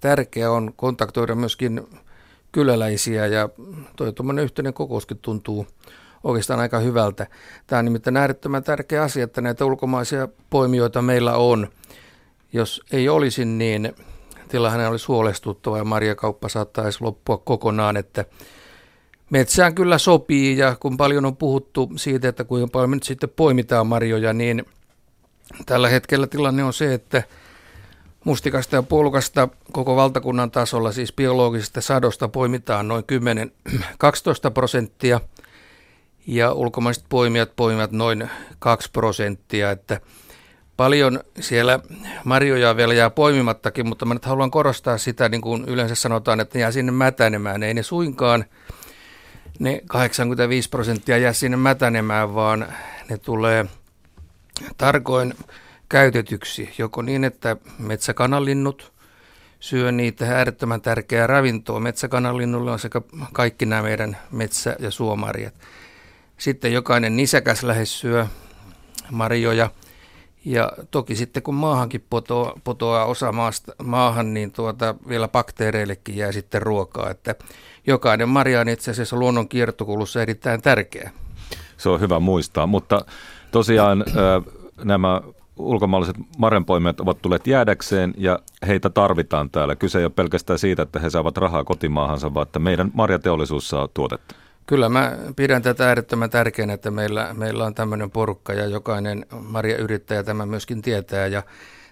tärkeä 0.00 0.50
on 0.50 0.72
kontaktoida 0.76 1.34
myöskin 1.34 1.86
kyläläisiä 2.52 3.26
ja 3.26 3.48
tuo 3.96 4.06
yhteinen 4.42 4.74
kokouskin 4.74 5.18
tuntuu 5.18 5.66
oikeastaan 6.24 6.60
aika 6.60 6.78
hyvältä. 6.78 7.26
Tämä 7.66 7.78
on 7.78 7.84
nimittäin 7.84 8.16
äärettömän 8.16 8.64
tärkeä 8.64 9.02
asia, 9.02 9.24
että 9.24 9.40
näitä 9.40 9.64
ulkomaisia 9.64 10.28
poimijoita 10.50 11.02
meillä 11.02 11.34
on. 11.34 11.68
Jos 12.52 12.82
ei 12.92 13.08
olisi, 13.08 13.44
niin 13.44 13.94
tilanne 14.48 14.88
olisi 14.88 15.06
huolestuttava 15.06 15.78
ja 15.78 15.84
marjakauppa 15.84 16.48
saattaisi 16.48 16.98
loppua 17.00 17.38
kokonaan, 17.38 17.96
että 17.96 18.24
metsään 19.30 19.74
kyllä 19.74 19.98
sopii 19.98 20.58
ja 20.58 20.76
kun 20.80 20.96
paljon 20.96 21.24
on 21.24 21.36
puhuttu 21.36 21.90
siitä, 21.96 22.28
että 22.28 22.44
kuinka 22.44 22.68
paljon 22.72 22.90
nyt 22.90 23.02
sitten 23.02 23.30
poimitaan 23.36 23.86
marjoja, 23.86 24.32
niin 24.32 24.64
tällä 25.66 25.88
hetkellä 25.88 26.26
tilanne 26.26 26.64
on 26.64 26.72
se, 26.72 26.94
että 26.94 27.22
mustikasta 28.24 28.76
ja 28.76 28.82
puolukasta 28.82 29.48
koko 29.72 29.96
valtakunnan 29.96 30.50
tasolla, 30.50 30.92
siis 30.92 31.12
biologisesta 31.12 31.80
sadosta 31.80 32.28
poimitaan 32.28 32.88
noin 32.88 33.04
10-12 34.48 34.50
prosenttia 34.54 35.20
ja 36.30 36.52
ulkomaiset 36.52 37.04
poimijat 37.08 37.56
poimivat 37.56 37.92
noin 37.92 38.30
2 38.58 38.90
prosenttia, 38.92 39.70
että 39.70 40.00
Paljon 40.80 41.20
siellä 41.40 41.80
marjoja 42.24 42.76
vielä 42.76 42.94
jää 42.94 43.10
poimimattakin, 43.10 43.88
mutta 43.88 44.06
mä 44.06 44.14
nyt 44.14 44.24
haluan 44.24 44.50
korostaa 44.50 44.98
sitä, 44.98 45.28
niin 45.28 45.40
kuin 45.40 45.64
yleensä 45.64 45.94
sanotaan, 45.94 46.40
että 46.40 46.58
jää 46.58 46.72
sinne 46.72 46.92
mätänemään. 46.92 47.62
Ei 47.62 47.74
ne 47.74 47.82
suinkaan 47.82 48.44
ne 49.58 49.82
85 49.86 50.68
prosenttia 50.68 51.18
jää 51.18 51.32
sinne 51.32 51.56
mätänemään, 51.56 52.34
vaan 52.34 52.66
ne 53.08 53.18
tulee 53.18 53.66
tarkoin 54.76 55.34
käytetyksi, 55.88 56.74
joko 56.78 57.02
niin, 57.02 57.24
että 57.24 57.56
metsäkanalinnut 57.78 58.92
syö 59.58 59.92
niitä 59.92 60.36
äärettömän 60.36 60.80
tärkeää 60.80 61.26
ravintoa. 61.26 61.80
Metsäkananlinnulle 61.80 62.70
on 62.70 62.78
sekä 62.78 63.00
kaikki 63.32 63.66
nämä 63.66 63.82
meidän 63.82 64.16
metsä- 64.30 64.76
ja 64.78 64.90
suomarjat. 64.90 65.54
Sitten 66.40 66.72
jokainen 66.72 67.16
nisäkäs 67.16 67.62
lähes 67.62 68.00
syö 68.00 68.26
marjoja. 69.10 69.70
Ja 70.44 70.72
toki 70.90 71.14
sitten 71.16 71.42
kun 71.42 71.54
maahankin 71.54 72.04
potoaa, 72.10 72.52
potoaa 72.64 73.04
osa 73.04 73.32
maasta, 73.32 73.72
maahan, 73.82 74.34
niin 74.34 74.52
tuota, 74.52 74.94
vielä 75.08 75.28
bakteereillekin 75.28 76.16
jää 76.16 76.32
sitten 76.32 76.62
ruokaa. 76.62 77.10
Että 77.10 77.34
jokainen 77.86 78.28
marja 78.28 78.60
on 78.60 78.68
itse 78.68 78.90
asiassa 78.90 79.16
luonnon 79.16 79.48
kiertokulussa 79.48 80.22
erittäin 80.22 80.62
tärkeä. 80.62 81.10
Se 81.76 81.88
on 81.88 82.00
hyvä 82.00 82.20
muistaa, 82.20 82.66
mutta 82.66 83.04
tosiaan 83.50 84.04
nämä 84.84 85.20
ulkomaalaiset 85.56 86.16
marjanpoimijat 86.38 87.00
ovat 87.00 87.22
tulleet 87.22 87.46
jäädäkseen 87.46 88.14
ja 88.16 88.38
heitä 88.66 88.90
tarvitaan 88.90 89.50
täällä. 89.50 89.76
Kyse 89.76 89.98
ei 89.98 90.04
ole 90.04 90.12
pelkästään 90.16 90.58
siitä, 90.58 90.82
että 90.82 90.98
he 90.98 91.10
saavat 91.10 91.36
rahaa 91.36 91.64
kotimaahansa, 91.64 92.34
vaan 92.34 92.46
että 92.46 92.58
meidän 92.58 92.90
marjateollisuus 92.94 93.68
saa 93.68 93.88
tuotetta. 93.88 94.34
Kyllä 94.70 94.88
mä 94.88 95.18
pidän 95.36 95.62
tätä 95.62 95.88
äärettömän 95.88 96.30
tärkeänä, 96.30 96.72
että 96.72 96.90
meillä, 96.90 97.34
meillä 97.34 97.64
on 97.64 97.74
tämmöinen 97.74 98.10
porukka 98.10 98.52
ja 98.52 98.66
jokainen 98.66 99.26
marjayrittäjä 99.40 100.22
tämä 100.22 100.46
myöskin 100.46 100.82
tietää 100.82 101.26
ja 101.26 101.42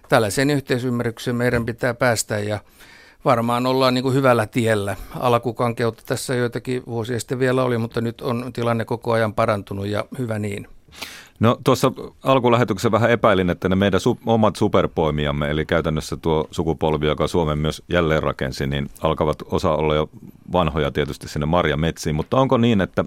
tällaiseen 0.09 0.49
yhteisymmärrykseen 0.49 1.35
meidän 1.35 1.65
pitää 1.65 1.93
päästä 1.93 2.39
ja 2.39 2.59
varmaan 3.25 3.65
ollaan 3.65 3.93
niin 3.93 4.03
kuin 4.03 4.15
hyvällä 4.15 4.47
tiellä. 4.47 4.95
Alkukankeutta 5.19 6.03
tässä 6.05 6.35
joitakin 6.35 6.83
vuosia 6.85 7.19
sitten 7.19 7.39
vielä 7.39 7.63
oli, 7.63 7.77
mutta 7.77 8.01
nyt 8.01 8.21
on 8.21 8.53
tilanne 8.53 8.85
koko 8.85 9.11
ajan 9.11 9.33
parantunut 9.33 9.87
ja 9.87 10.05
hyvä 10.19 10.39
niin. 10.39 10.67
No 11.39 11.57
tuossa 11.63 11.91
alkulähetyksessä 12.23 12.91
vähän 12.91 13.11
epäilin, 13.11 13.49
että 13.49 13.69
ne 13.69 13.75
meidän 13.75 13.99
su- 13.99 14.21
omat 14.25 14.55
superpoimiamme, 14.55 15.49
eli 15.49 15.65
käytännössä 15.65 16.17
tuo 16.17 16.47
sukupolvi, 16.51 17.07
joka 17.07 17.27
Suomen 17.27 17.57
myös 17.57 17.83
jälleen 17.89 18.23
rakensi, 18.23 18.67
niin 18.67 18.89
alkavat 19.01 19.43
osa 19.45 19.71
olla 19.71 19.95
jo 19.95 20.09
vanhoja 20.51 20.91
tietysti 20.91 21.27
sinne 21.27 21.45
marjametsiin. 21.45 22.15
Mutta 22.15 22.37
onko 22.37 22.57
niin, 22.57 22.81
että 22.81 23.05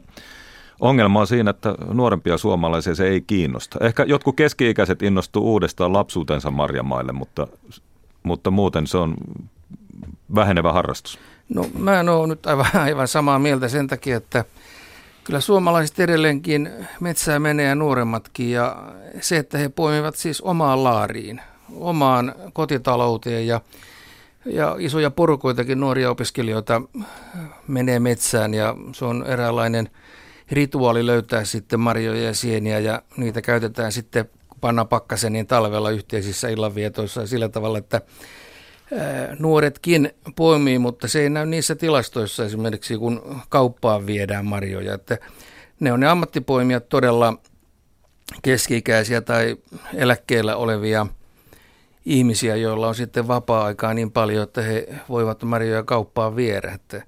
ongelma 0.81 1.21
on 1.21 1.27
siinä, 1.27 1.51
että 1.51 1.75
nuorempia 1.93 2.39
suomalaisia 2.39 2.95
se 2.95 3.09
ei 3.09 3.21
kiinnosta? 3.21 3.79
Ehkä 3.81 4.05
jotkut 4.05 4.37
keski-ikäiset 4.37 5.03
innostuu 5.03 5.53
uudestaan 5.53 5.93
lapsuutensa 5.93 6.51
marjamaille, 6.51 7.13
mutta, 7.13 7.47
mutta 8.23 8.51
muuten 8.51 8.87
se 8.87 8.99
on 8.99 9.15
vähenevä 10.35 10.73
harrastus. 10.73 11.19
No 11.55 11.67
mä 11.79 12.01
en 12.01 12.09
ole 12.09 12.27
nyt 12.27 12.47
aivan, 12.47 12.67
aivan 12.75 13.09
samaa 13.09 13.39
mieltä 13.39 13.69
sen 13.69 13.87
takia, 13.87 14.17
että– 14.17 14.45
Kyllä 15.25 15.41
suomalaiset 15.41 16.01
edelleenkin 16.01 16.71
metsää 17.01 17.39
menee 17.39 17.67
ja 17.67 17.75
nuoremmatkin 17.75 18.51
ja 18.51 18.93
se, 19.21 19.37
että 19.37 19.59
he 19.59 19.69
poimivat 19.69 20.17
siis 20.17 20.41
omaan 20.41 20.85
laariin, 20.85 21.41
omaan 21.75 22.35
kotitalouteen 22.53 23.47
ja, 23.47 23.61
ja 24.47 24.77
isoja 24.79 25.11
porukoitakin 25.11 25.81
nuoria 25.81 26.11
opiskelijoita 26.11 26.83
menee 27.69 27.99
metsään 28.01 28.55
ja 28.55 28.77
se 28.93 29.05
on 29.05 29.25
eräänlainen 29.27 29.91
rituaali 30.51 31.07
löytää 31.07 31.45
sitten 31.45 31.81
marjoja 31.81 32.23
ja 32.23 32.35
sieniä 32.35 32.79
ja 32.79 33.03
niitä 33.17 33.43
käytetään 33.43 33.93
sitten 33.93 34.31
panna 34.61 34.85
pakkasen 34.85 35.33
niin 35.33 35.47
talvella 35.47 35.91
yhteisissä 35.91 36.49
illanvietoissa 36.49 37.27
sillä 37.27 37.49
tavalla, 37.49 37.79
että 37.79 38.01
nuoretkin 39.39 40.11
poimii, 40.37 40.79
mutta 40.79 41.09
se 41.09 41.21
ei 41.21 41.31
näy 41.31 41.47
niissä 41.47 41.75
tilastoissa 41.75 42.45
esimerkiksi, 42.45 42.97
kun 42.97 43.41
kauppaan 43.49 44.07
viedään 44.07 44.47
marjoja. 44.47 44.95
Että 44.95 45.19
ne 45.81 45.93
on 45.93 46.01
ne 46.01 46.07
ammattipoimijat 46.07 46.89
todella 46.89 47.39
keski-ikäisiä 48.43 49.21
tai 49.21 49.57
eläkkeellä 49.95 50.57
olevia 50.57 51.07
ihmisiä, 52.05 52.57
joilla 52.57 52.89
on 52.89 52.95
sitten 52.95 53.29
vapaa-aikaa 53.29 53.95
niin 53.95 54.13
paljon, 54.13 54.43
että 54.43 54.63
he 54.63 54.89
voivat 55.09 55.43
marjoja 55.43 55.83
kauppaan 55.83 56.37
viedä. 56.37 56.73
Että, 56.75 57.03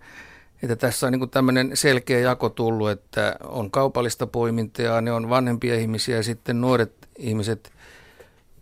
että 0.62 0.76
tässä 0.76 1.06
on 1.06 1.12
niin 1.12 1.30
tämmöinen 1.30 1.70
selkeä 1.74 2.18
jako 2.18 2.48
tullut, 2.48 2.90
että 2.90 3.36
on 3.44 3.70
kaupallista 3.70 4.26
poimintaa, 4.26 5.00
ne 5.00 5.12
on 5.12 5.28
vanhempia 5.28 5.74
ihmisiä 5.74 6.16
ja 6.16 6.22
sitten 6.22 6.60
nuoret 6.60 6.92
ihmiset 7.18 7.72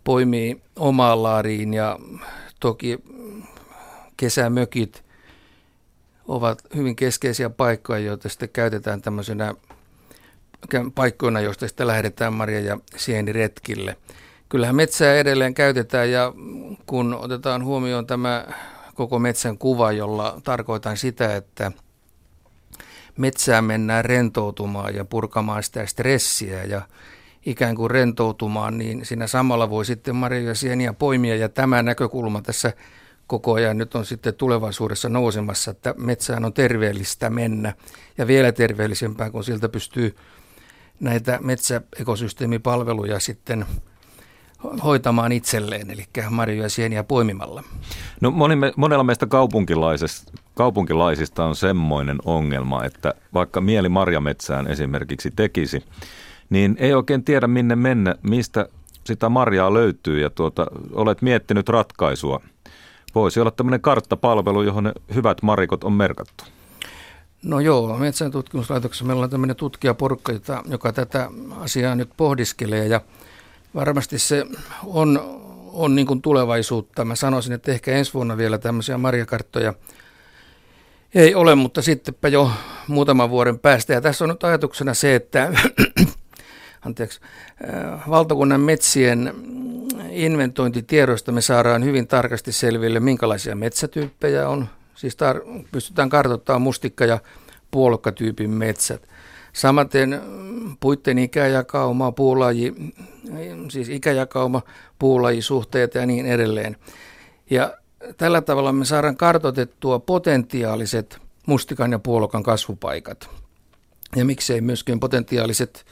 poimii 0.03 0.61
omaan 0.75 1.23
laariin 1.23 1.73
ja 1.73 1.99
toki 2.63 2.99
kesämökit 4.17 5.03
ovat 6.27 6.59
hyvin 6.75 6.95
keskeisiä 6.95 7.49
paikkoja, 7.49 7.99
joita 7.99 8.29
sitten 8.29 8.49
käytetään 8.49 9.01
tämmöisenä 9.01 9.55
paikkoina, 10.95 11.41
joista 11.41 11.67
sitten 11.67 11.87
lähdetään 11.87 12.33
marja- 12.33 12.59
ja 12.59 12.77
sieniretkille. 12.95 13.97
Kyllähän 14.49 14.75
metsää 14.75 15.15
edelleen 15.15 15.53
käytetään 15.53 16.11
ja 16.11 16.33
kun 16.85 17.13
otetaan 17.13 17.63
huomioon 17.63 18.07
tämä 18.07 18.47
koko 18.95 19.19
metsän 19.19 19.57
kuva, 19.57 19.91
jolla 19.91 20.41
tarkoitan 20.43 20.97
sitä, 20.97 21.35
että 21.35 21.71
metsään 23.17 23.63
mennään 23.63 24.05
rentoutumaan 24.05 24.95
ja 24.95 25.05
purkamaan 25.05 25.63
sitä 25.63 25.85
stressiä 25.85 26.63
ja 26.63 26.81
ikään 27.45 27.75
kuin 27.75 27.91
rentoutumaan, 27.91 28.77
niin 28.77 29.05
siinä 29.05 29.27
samalla 29.27 29.69
voi 29.69 29.85
sitten 29.85 30.15
marjoja 30.15 30.55
sieniä 30.55 30.93
poimia 30.93 31.35
ja 31.35 31.49
tämä 31.49 31.83
näkökulma 31.83 32.41
tässä 32.41 32.73
koko 33.27 33.53
ajan 33.53 33.77
nyt 33.77 33.95
on 33.95 34.05
sitten 34.05 34.33
tulevaisuudessa 34.33 35.09
nousemassa, 35.09 35.71
että 35.71 35.95
metsään 35.97 36.45
on 36.45 36.53
terveellistä 36.53 37.29
mennä 37.29 37.73
ja 38.17 38.27
vielä 38.27 38.51
terveellisempää, 38.51 39.29
kun 39.29 39.43
siltä 39.43 39.69
pystyy 39.69 40.15
näitä 40.99 41.39
metsäekosysteemipalveluja 41.41 43.19
sitten 43.19 43.65
hoitamaan 44.83 45.31
itselleen, 45.31 45.91
eli 45.91 46.05
marjoja 46.29 46.69
sieniä 46.69 47.03
poimimalla. 47.03 47.63
No 48.21 48.31
moni, 48.31 48.55
monella 48.75 49.03
meistä 49.03 49.27
kaupunkilaisista, 50.55 51.45
on 51.45 51.55
semmoinen 51.55 52.17
ongelma, 52.25 52.83
että 52.83 53.13
vaikka 53.33 53.61
mieli 53.61 53.89
marjametsään 53.89 54.67
esimerkiksi 54.67 55.31
tekisi, 55.35 55.83
niin 56.53 56.75
ei 56.79 56.93
oikein 56.93 57.23
tiedä 57.23 57.47
minne 57.47 57.75
mennä, 57.75 58.15
mistä 58.21 58.67
sitä 59.03 59.29
marjaa 59.29 59.73
löytyy 59.73 60.19
ja 60.19 60.29
tuota, 60.29 60.67
olet 60.91 61.21
miettinyt 61.21 61.69
ratkaisua. 61.69 62.41
Voisi 63.15 63.39
olla 63.39 63.51
tämmöinen 63.51 63.81
karttapalvelu, 63.81 64.63
johon 64.63 64.83
ne 64.83 64.91
hyvät 65.13 65.41
marikot 65.41 65.83
on 65.83 65.93
merkattu. 65.93 66.43
No 67.43 67.59
joo, 67.59 67.97
Metsän 67.97 68.31
tutkimuslaitoksessa 68.31 69.05
meillä 69.05 69.23
on 69.23 69.29
tämmöinen 69.29 69.55
tutkijaporukka, 69.55 70.33
joka 70.69 70.93
tätä 70.93 71.29
asiaa 71.59 71.95
nyt 71.95 72.09
pohdiskelee 72.17 72.87
ja 72.87 73.01
varmasti 73.75 74.19
se 74.19 74.45
on, 74.83 75.19
on 75.73 75.95
niin 75.95 76.07
kuin 76.07 76.21
tulevaisuutta. 76.21 77.05
Mä 77.05 77.15
sanoisin, 77.15 77.53
että 77.53 77.71
ehkä 77.71 77.91
ensi 77.91 78.13
vuonna 78.13 78.37
vielä 78.37 78.57
tämmöisiä 78.57 78.97
marjakarttoja 78.97 79.73
ei 81.15 81.35
ole, 81.35 81.55
mutta 81.55 81.81
sittenpä 81.81 82.27
jo 82.27 82.51
muutaman 82.87 83.29
vuoden 83.29 83.59
päästä. 83.59 83.93
Ja 83.93 84.01
tässä 84.01 84.25
on 84.25 84.29
nyt 84.29 84.43
ajatuksena 84.43 84.93
se, 84.93 85.15
että 85.15 85.53
anteeksi, 86.85 87.19
äh, 87.23 88.09
valtakunnan 88.09 88.61
metsien 88.61 89.33
inventointitiedoista 90.09 91.31
me 91.31 91.41
saadaan 91.41 91.83
hyvin 91.83 92.07
tarkasti 92.07 92.51
selville, 92.51 92.99
minkälaisia 92.99 93.55
metsätyyppejä 93.55 94.49
on. 94.49 94.67
Siis 94.95 95.13
tar- 95.13 95.65
pystytään 95.71 96.09
kartoittamaan 96.09 96.61
mustikka- 96.61 97.05
ja 97.05 97.19
puolukkatyypin 97.71 98.49
metsät. 98.49 99.07
Samaten 99.53 100.21
puitten 100.79 101.17
ikäjakauma, 101.19 102.11
puulaji, 102.11 102.75
siis 103.69 103.89
ikäjakauma, 103.89 104.61
puulajisuhteet 104.99 105.95
ja 105.95 106.05
niin 106.05 106.25
edelleen. 106.25 106.77
Ja 107.49 107.77
tällä 108.17 108.41
tavalla 108.41 108.73
me 108.73 108.85
saadaan 108.85 109.17
kartoitettua 109.17 109.99
potentiaaliset 109.99 111.19
mustikan 111.47 111.91
ja 111.91 111.99
puolukan 111.99 112.43
kasvupaikat. 112.43 113.29
Ja 114.15 114.25
miksei 114.25 114.61
myöskin 114.61 114.99
potentiaaliset 114.99 115.85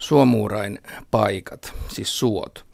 suomuurain 0.00 0.78
paikat, 1.10 1.74
siis 1.88 2.18
suot. 2.18 2.64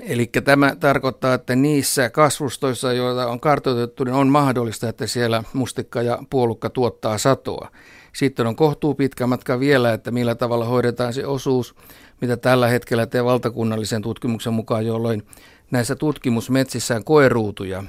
Eli 0.00 0.30
tämä 0.44 0.76
tarkoittaa, 0.80 1.34
että 1.34 1.56
niissä 1.56 2.10
kasvustoissa, 2.10 2.92
joita 2.92 3.26
on 3.26 3.40
kartoitettu, 3.40 4.04
niin 4.04 4.14
on 4.14 4.28
mahdollista, 4.28 4.88
että 4.88 5.06
siellä 5.06 5.42
mustikka 5.52 6.02
ja 6.02 6.18
puolukka 6.30 6.70
tuottaa 6.70 7.18
satoa. 7.18 7.70
Sitten 8.12 8.46
on 8.46 8.56
kohtuu 8.56 8.94
pitkä 8.94 9.26
matka 9.26 9.60
vielä, 9.60 9.92
että 9.92 10.10
millä 10.10 10.34
tavalla 10.34 10.64
hoidetaan 10.64 11.12
se 11.12 11.26
osuus, 11.26 11.74
mitä 12.20 12.36
tällä 12.36 12.68
hetkellä 12.68 13.06
tee 13.06 13.24
valtakunnallisen 13.24 14.02
tutkimuksen 14.02 14.52
mukaan, 14.52 14.86
jolloin 14.86 15.22
näissä 15.70 15.96
tutkimusmetsissä 15.96 16.96
on 16.96 17.04
koeruutuja, 17.04 17.84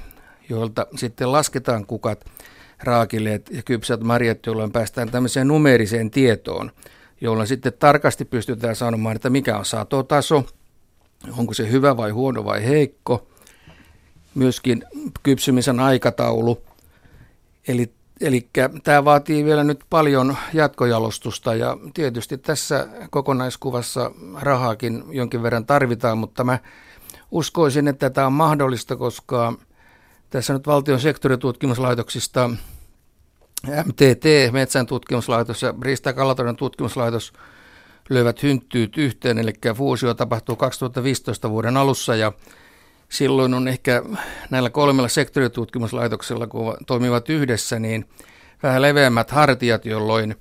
joilta 0.48 0.86
sitten 0.96 1.32
lasketaan 1.32 1.86
kukat, 1.86 2.24
raakileet 2.82 3.50
ja 3.50 3.62
kypsät 3.62 4.00
marjat, 4.00 4.46
jolloin 4.46 4.72
päästään 4.72 5.10
tämmöiseen 5.10 5.48
numeriseen 5.48 6.10
tietoon– 6.10 6.70
jolla 7.20 7.46
sitten 7.46 7.72
tarkasti 7.78 8.24
pystytään 8.24 8.76
sanomaan, 8.76 9.16
että 9.16 9.30
mikä 9.30 9.58
on 9.58 9.64
satotaso, 9.64 10.44
onko 11.38 11.54
se 11.54 11.70
hyvä 11.70 11.96
vai 11.96 12.10
huono 12.10 12.44
vai 12.44 12.64
heikko, 12.64 13.26
myöskin 14.34 14.84
kypsymisen 15.22 15.80
aikataulu. 15.80 16.62
Eli, 17.68 17.92
eli 18.20 18.48
tämä 18.84 19.04
vaatii 19.04 19.44
vielä 19.44 19.64
nyt 19.64 19.80
paljon 19.90 20.36
jatkojalostusta 20.52 21.54
ja 21.54 21.76
tietysti 21.94 22.38
tässä 22.38 22.88
kokonaiskuvassa 23.10 24.10
rahaakin 24.40 25.04
jonkin 25.10 25.42
verran 25.42 25.66
tarvitaan, 25.66 26.18
mutta 26.18 26.44
mä 26.44 26.58
uskoisin, 27.30 27.88
että 27.88 28.10
tämä 28.10 28.26
on 28.26 28.32
mahdollista, 28.32 28.96
koska 28.96 29.52
tässä 30.30 30.52
nyt 30.52 30.66
valtion 30.66 31.00
sektoritutkimuslaitoksista 31.00 32.50
MTT, 33.66 34.24
Metsän 34.52 34.86
tutkimuslaitos 34.86 35.62
ja 35.62 35.74
Riista- 35.82 36.14
ja 36.46 36.54
tutkimuslaitos 36.56 37.32
löivät 38.08 38.42
hynttyyt 38.42 38.98
yhteen, 38.98 39.38
eli 39.38 39.52
fuusio 39.76 40.14
tapahtuu 40.14 40.56
2015 40.56 41.50
vuoden 41.50 41.76
alussa 41.76 42.16
ja 42.16 42.32
silloin 43.08 43.54
on 43.54 43.68
ehkä 43.68 44.02
näillä 44.50 44.70
kolmella 44.70 45.08
sektoritutkimuslaitoksella, 45.08 46.46
kun 46.46 46.76
toimivat 46.86 47.30
yhdessä, 47.30 47.78
niin 47.78 48.08
vähän 48.62 48.82
leveämmät 48.82 49.30
hartiat, 49.30 49.86
jolloin 49.86 50.36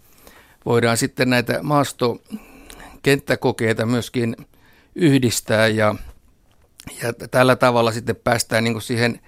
voidaan 0.66 0.98
sitten 0.98 1.30
näitä 1.30 1.60
maastokenttäkokeita 1.64 3.86
myöskin 3.86 4.36
yhdistää 4.96 5.68
ja, 5.68 5.96
ja 7.04 7.14
tällä 7.32 7.56
tavalla 7.56 7.92
sitten 7.92 8.16
päästään 8.16 8.64
niin 8.64 8.82
siihen 8.82 9.20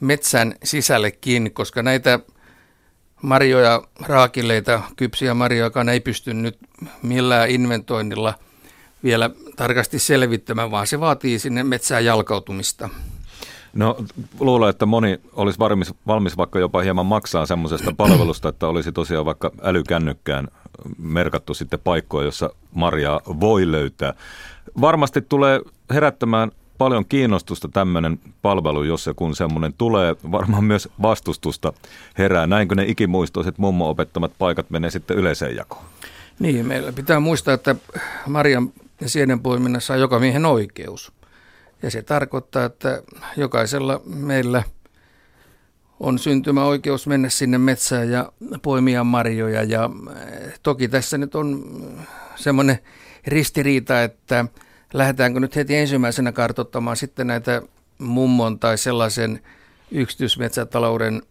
metsän 0.00 0.54
sisälle 0.64 1.10
kiinni, 1.10 1.50
koska 1.50 1.82
näitä 1.82 2.20
marjoja, 3.22 3.82
raakileita, 4.00 4.82
kypsiä 4.96 5.34
marjoja, 5.34 5.70
ei 5.92 6.00
pysty 6.00 6.34
nyt 6.34 6.58
millään 7.02 7.50
inventoinnilla 7.50 8.34
vielä 9.04 9.30
tarkasti 9.56 9.98
selvittämään, 9.98 10.70
vaan 10.70 10.86
se 10.86 11.00
vaatii 11.00 11.38
sinne 11.38 11.62
metsään 11.62 12.04
jalkautumista. 12.04 12.88
No 13.72 13.96
luulen, 14.40 14.70
että 14.70 14.86
moni 14.86 15.20
olisi 15.32 15.58
valmis, 15.58 15.94
valmis 16.06 16.36
vaikka 16.36 16.58
jopa 16.58 16.80
hieman 16.80 17.06
maksaa 17.06 17.46
semmoisesta 17.46 17.92
palvelusta, 17.96 18.48
että 18.48 18.68
olisi 18.68 18.92
tosiaan 18.92 19.24
vaikka 19.24 19.50
älykännykkään 19.62 20.48
merkattu 20.98 21.54
sitten 21.54 21.80
paikkoja, 21.80 22.24
jossa 22.24 22.50
marjaa 22.74 23.20
voi 23.26 23.72
löytää. 23.72 24.14
Varmasti 24.80 25.22
tulee 25.22 25.60
herättämään 25.90 26.52
paljon 26.82 27.04
kiinnostusta 27.04 27.68
tämmöinen 27.68 28.20
palvelu, 28.42 28.82
jos 28.82 29.06
ja 29.06 29.14
kun 29.14 29.36
semmoinen 29.36 29.72
tulee. 29.72 30.16
Varmaan 30.30 30.64
myös 30.64 30.88
vastustusta 31.02 31.72
herää. 32.18 32.46
Näinkö 32.46 32.74
ne 32.74 32.84
ikimuistoiset 32.84 33.58
mummo 33.58 33.88
opettamat 33.88 34.32
paikat 34.38 34.70
menee 34.70 34.90
sitten 34.90 35.16
yleiseen 35.16 35.56
jakoon? 35.56 35.84
Niin, 36.38 36.66
meillä 36.66 36.92
pitää 36.92 37.20
muistaa, 37.20 37.54
että 37.54 37.76
Marian 38.26 38.72
sienenpoiminnassa 39.06 39.94
on 39.94 40.00
joka 40.00 40.18
miehen 40.18 40.46
oikeus. 40.46 41.12
Ja 41.82 41.90
se 41.90 42.02
tarkoittaa, 42.02 42.64
että 42.64 43.02
jokaisella 43.36 44.00
meillä 44.04 44.62
on 46.00 46.18
syntymäoikeus 46.18 47.06
mennä 47.06 47.28
sinne 47.28 47.58
metsään 47.58 48.10
ja 48.10 48.32
poimia 48.62 49.04
marjoja. 49.04 49.62
Ja 49.62 49.90
eh, 50.16 50.60
toki 50.62 50.88
tässä 50.88 51.18
nyt 51.18 51.34
on 51.34 51.64
semmoinen 52.36 52.78
ristiriita, 53.26 54.02
että 54.02 54.44
lähdetäänkö 54.92 55.40
nyt 55.40 55.56
heti 55.56 55.76
ensimmäisenä 55.76 56.32
kartoittamaan 56.32 56.96
sitten 56.96 57.26
näitä 57.26 57.62
mummon 57.98 58.58
tai 58.58 58.78
sellaisen 58.78 59.40
yksityismetsätalouden 59.90 61.22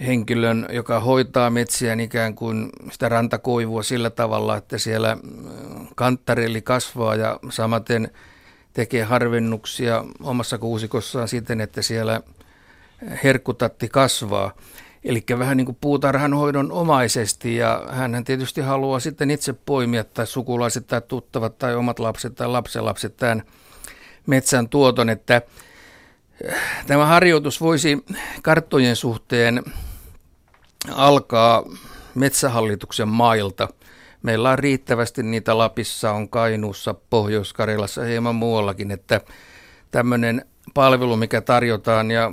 henkilön, 0.00 0.66
joka 0.72 1.00
hoitaa 1.00 1.50
metsiään 1.50 2.00
ikään 2.00 2.34
kuin 2.34 2.70
sitä 2.92 3.08
rantakoivua 3.08 3.82
sillä 3.82 4.10
tavalla, 4.10 4.56
että 4.56 4.78
siellä 4.78 5.16
kanttarelli 5.94 6.62
kasvaa 6.62 7.14
ja 7.14 7.40
samaten 7.50 8.10
tekee 8.72 9.02
harvennuksia 9.02 10.04
omassa 10.22 10.58
kuusikossaan 10.58 11.28
siten, 11.28 11.60
että 11.60 11.82
siellä 11.82 12.20
herkkutatti 13.24 13.88
kasvaa. 13.88 14.52
Eli 15.06 15.24
vähän 15.38 15.56
niin 15.56 15.64
kuin 15.64 15.78
puutarhanhoidon 15.80 16.72
omaisesti 16.72 17.56
ja 17.56 17.86
hän 17.90 18.24
tietysti 18.24 18.60
haluaa 18.60 19.00
sitten 19.00 19.30
itse 19.30 19.52
poimia 19.52 20.04
tai 20.04 20.26
sukulaiset 20.26 20.86
tai 20.86 21.02
tuttavat 21.08 21.58
tai 21.58 21.74
omat 21.74 21.98
lapset 21.98 22.34
tai 22.34 22.48
lapsenlapset 22.48 23.16
tämän 23.16 23.42
metsän 24.26 24.68
tuoton, 24.68 25.08
että 25.08 25.42
eh, 26.44 26.54
tämä 26.86 27.06
harjoitus 27.06 27.60
voisi 27.60 28.04
karttojen 28.42 28.96
suhteen 28.96 29.62
alkaa 30.90 31.64
metsähallituksen 32.14 33.08
mailta. 33.08 33.68
Meillä 34.22 34.50
on 34.50 34.58
riittävästi 34.58 35.22
niitä 35.22 35.58
Lapissa, 35.58 36.12
on 36.12 36.28
Kainuussa, 36.28 36.94
Pohjois-Karjalassa 37.10 38.00
ja 38.00 38.08
hieman 38.08 38.34
muuallakin, 38.34 38.90
että 38.90 39.20
tämmöinen 39.90 40.44
palvelu, 40.76 41.16
mikä 41.16 41.40
tarjotaan 41.40 42.10
ja 42.10 42.32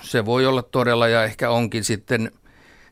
se 0.00 0.24
voi 0.24 0.46
olla 0.46 0.62
todella 0.62 1.08
ja 1.08 1.24
ehkä 1.24 1.50
onkin 1.50 1.84
sitten 1.84 2.30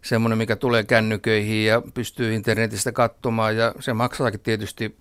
semmoinen, 0.03 0.39
mikä 0.39 0.57
tulee 0.57 0.85
kännyköihin 0.85 1.67
ja 1.67 1.83
pystyy 1.95 2.35
internetistä 2.35 2.93
katsomaan 2.93 3.57
ja 3.57 3.75
se 3.81 3.93
maksaakin 3.93 4.41
tietysti 4.41 4.97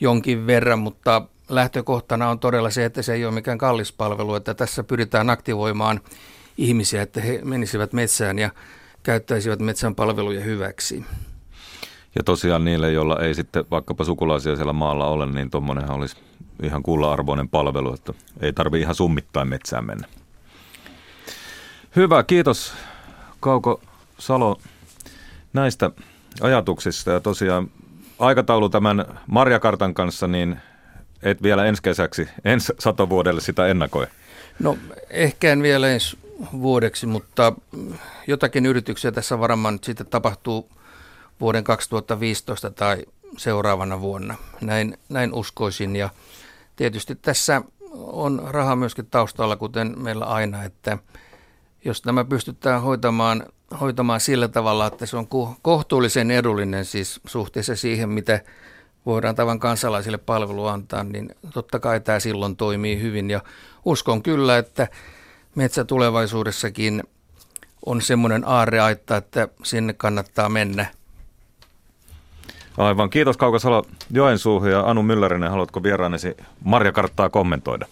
jonkin 0.00 0.46
verran, 0.46 0.78
mutta 0.78 1.22
lähtökohtana 1.48 2.30
on 2.30 2.38
todella 2.38 2.70
se, 2.70 2.84
että 2.84 3.02
se 3.02 3.14
ei 3.14 3.24
ole 3.24 3.34
mikään 3.34 3.58
kallis 3.58 3.92
palvelu, 3.92 4.34
että 4.34 4.54
tässä 4.54 4.84
pyritään 4.84 5.30
aktivoimaan 5.30 6.00
ihmisiä, 6.58 7.02
että 7.02 7.20
he 7.20 7.40
menisivät 7.44 7.92
metsään 7.92 8.38
ja 8.38 8.50
käyttäisivät 9.02 9.60
metsän 9.60 9.94
palveluja 9.94 10.40
hyväksi. 10.40 11.04
Ja 12.14 12.22
tosiaan 12.24 12.64
niille, 12.64 12.92
joilla 12.92 13.20
ei 13.20 13.34
sitten 13.34 13.64
vaikkapa 13.70 14.04
sukulaisia 14.04 14.56
siellä 14.56 14.72
maalla 14.72 15.06
ole, 15.06 15.26
niin 15.26 15.50
tuommoinenhan 15.50 15.96
olisi 15.96 16.16
ihan 16.62 16.82
kulla-arvoinen 16.82 17.48
palvelu, 17.48 17.94
että 17.94 18.12
ei 18.40 18.52
tarvi 18.52 18.80
ihan 18.80 18.94
summittain 18.94 19.48
metsään 19.48 19.86
mennä. 19.86 20.08
Hyvä, 21.96 22.22
kiitos 22.22 22.74
Kauko 23.40 23.80
Salo 24.18 24.60
näistä 25.52 25.90
ajatuksista 26.40 27.10
ja 27.10 27.20
tosiaan 27.20 27.70
aikataulu 28.18 28.68
tämän 28.68 29.04
Marjakartan 29.26 29.94
kanssa, 29.94 30.26
niin 30.26 30.56
et 31.22 31.42
vielä 31.42 31.64
ensi 31.64 31.82
kesäksi, 31.82 32.28
ensi 32.44 32.72
satovuodelle 32.78 33.40
sitä 33.40 33.66
ennakoi? 33.66 34.06
No 34.58 34.78
ehkä 35.10 35.52
en 35.52 35.62
vielä 35.62 35.88
ensi 35.88 36.18
vuodeksi, 36.52 37.06
mutta 37.06 37.52
jotakin 38.26 38.66
yrityksiä 38.66 39.12
tässä 39.12 39.38
varmaan 39.38 39.74
nyt 39.74 39.84
sitten 39.84 40.06
tapahtuu 40.06 40.68
vuoden 41.42 41.64
2015 41.64 42.70
tai 42.70 43.04
seuraavana 43.36 44.00
vuonna. 44.00 44.34
Näin, 44.60 44.98
näin 45.08 45.34
uskoisin 45.34 45.96
ja 45.96 46.10
tietysti 46.76 47.14
tässä 47.14 47.62
on 47.94 48.42
raha 48.48 48.76
myöskin 48.76 49.06
taustalla, 49.06 49.56
kuten 49.56 49.94
meillä 49.98 50.24
aina, 50.24 50.64
että 50.64 50.98
jos 51.84 52.04
nämä 52.04 52.24
pystytään 52.24 52.82
hoitamaan, 52.82 53.46
hoitamaan 53.80 54.20
sillä 54.20 54.48
tavalla, 54.48 54.86
että 54.86 55.06
se 55.06 55.16
on 55.16 55.26
kohtuullisen 55.62 56.30
edullinen 56.30 56.84
siis 56.84 57.20
suhteessa 57.26 57.76
siihen, 57.76 58.08
mitä 58.08 58.40
voidaan 59.06 59.34
tavan 59.34 59.58
kansalaisille 59.58 60.18
palvelu 60.18 60.66
antaa, 60.66 61.04
niin 61.04 61.34
totta 61.52 61.78
kai 61.80 62.00
tämä 62.00 62.20
silloin 62.20 62.56
toimii 62.56 63.00
hyvin. 63.00 63.30
Ja 63.30 63.40
uskon 63.84 64.22
kyllä, 64.22 64.58
että 64.58 64.88
metsä 65.54 65.84
tulevaisuudessakin 65.84 67.02
on 67.86 68.02
semmoinen 68.02 68.48
aarreaitta, 68.48 69.16
että 69.16 69.48
sinne 69.62 69.92
kannattaa 69.92 70.48
mennä– 70.48 70.86
Aivan. 72.78 73.10
Kiitos 73.10 73.36
Kauko 73.36 73.58
Salo 73.58 73.86
Joensuuhun 74.10 74.70
ja 74.70 74.80
Anu 74.80 75.02
Myllärinen. 75.02 75.50
Haluatko 75.50 75.82
vieraanesi 75.82 76.36
Marja 76.64 76.92
Karttaa 76.92 77.28
kommentoida? 77.28 77.86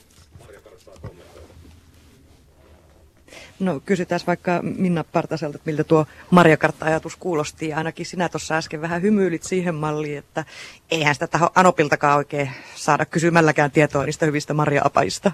No 3.61 3.81
kysytään 3.87 4.21
vaikka 4.27 4.61
Minna 4.63 5.05
Partaselta, 5.05 5.57
että 5.57 5.71
miltä 5.71 5.85
tuo 5.85 6.07
Marjakartta-ajatus 6.31 7.17
kuulosti. 7.17 7.69
Ja 7.69 7.77
ainakin 7.77 8.07
sinä 8.07 8.29
tuossa 8.29 8.57
äsken 8.57 8.81
vähän 8.81 9.03
hymyilit 9.03 9.43
siihen 9.43 9.75
malliin, 9.75 10.19
että 10.19 10.45
eihän 10.91 11.15
sitä 11.15 11.27
taho 11.27 11.51
Anopiltakaan 11.55 12.17
oikein 12.17 12.51
saada 12.75 13.05
kysymälläkään 13.05 13.71
tietoa 13.71 14.05
niistä 14.05 14.27
hyvistä 14.27 14.55
marja-apajista. 14.55 15.33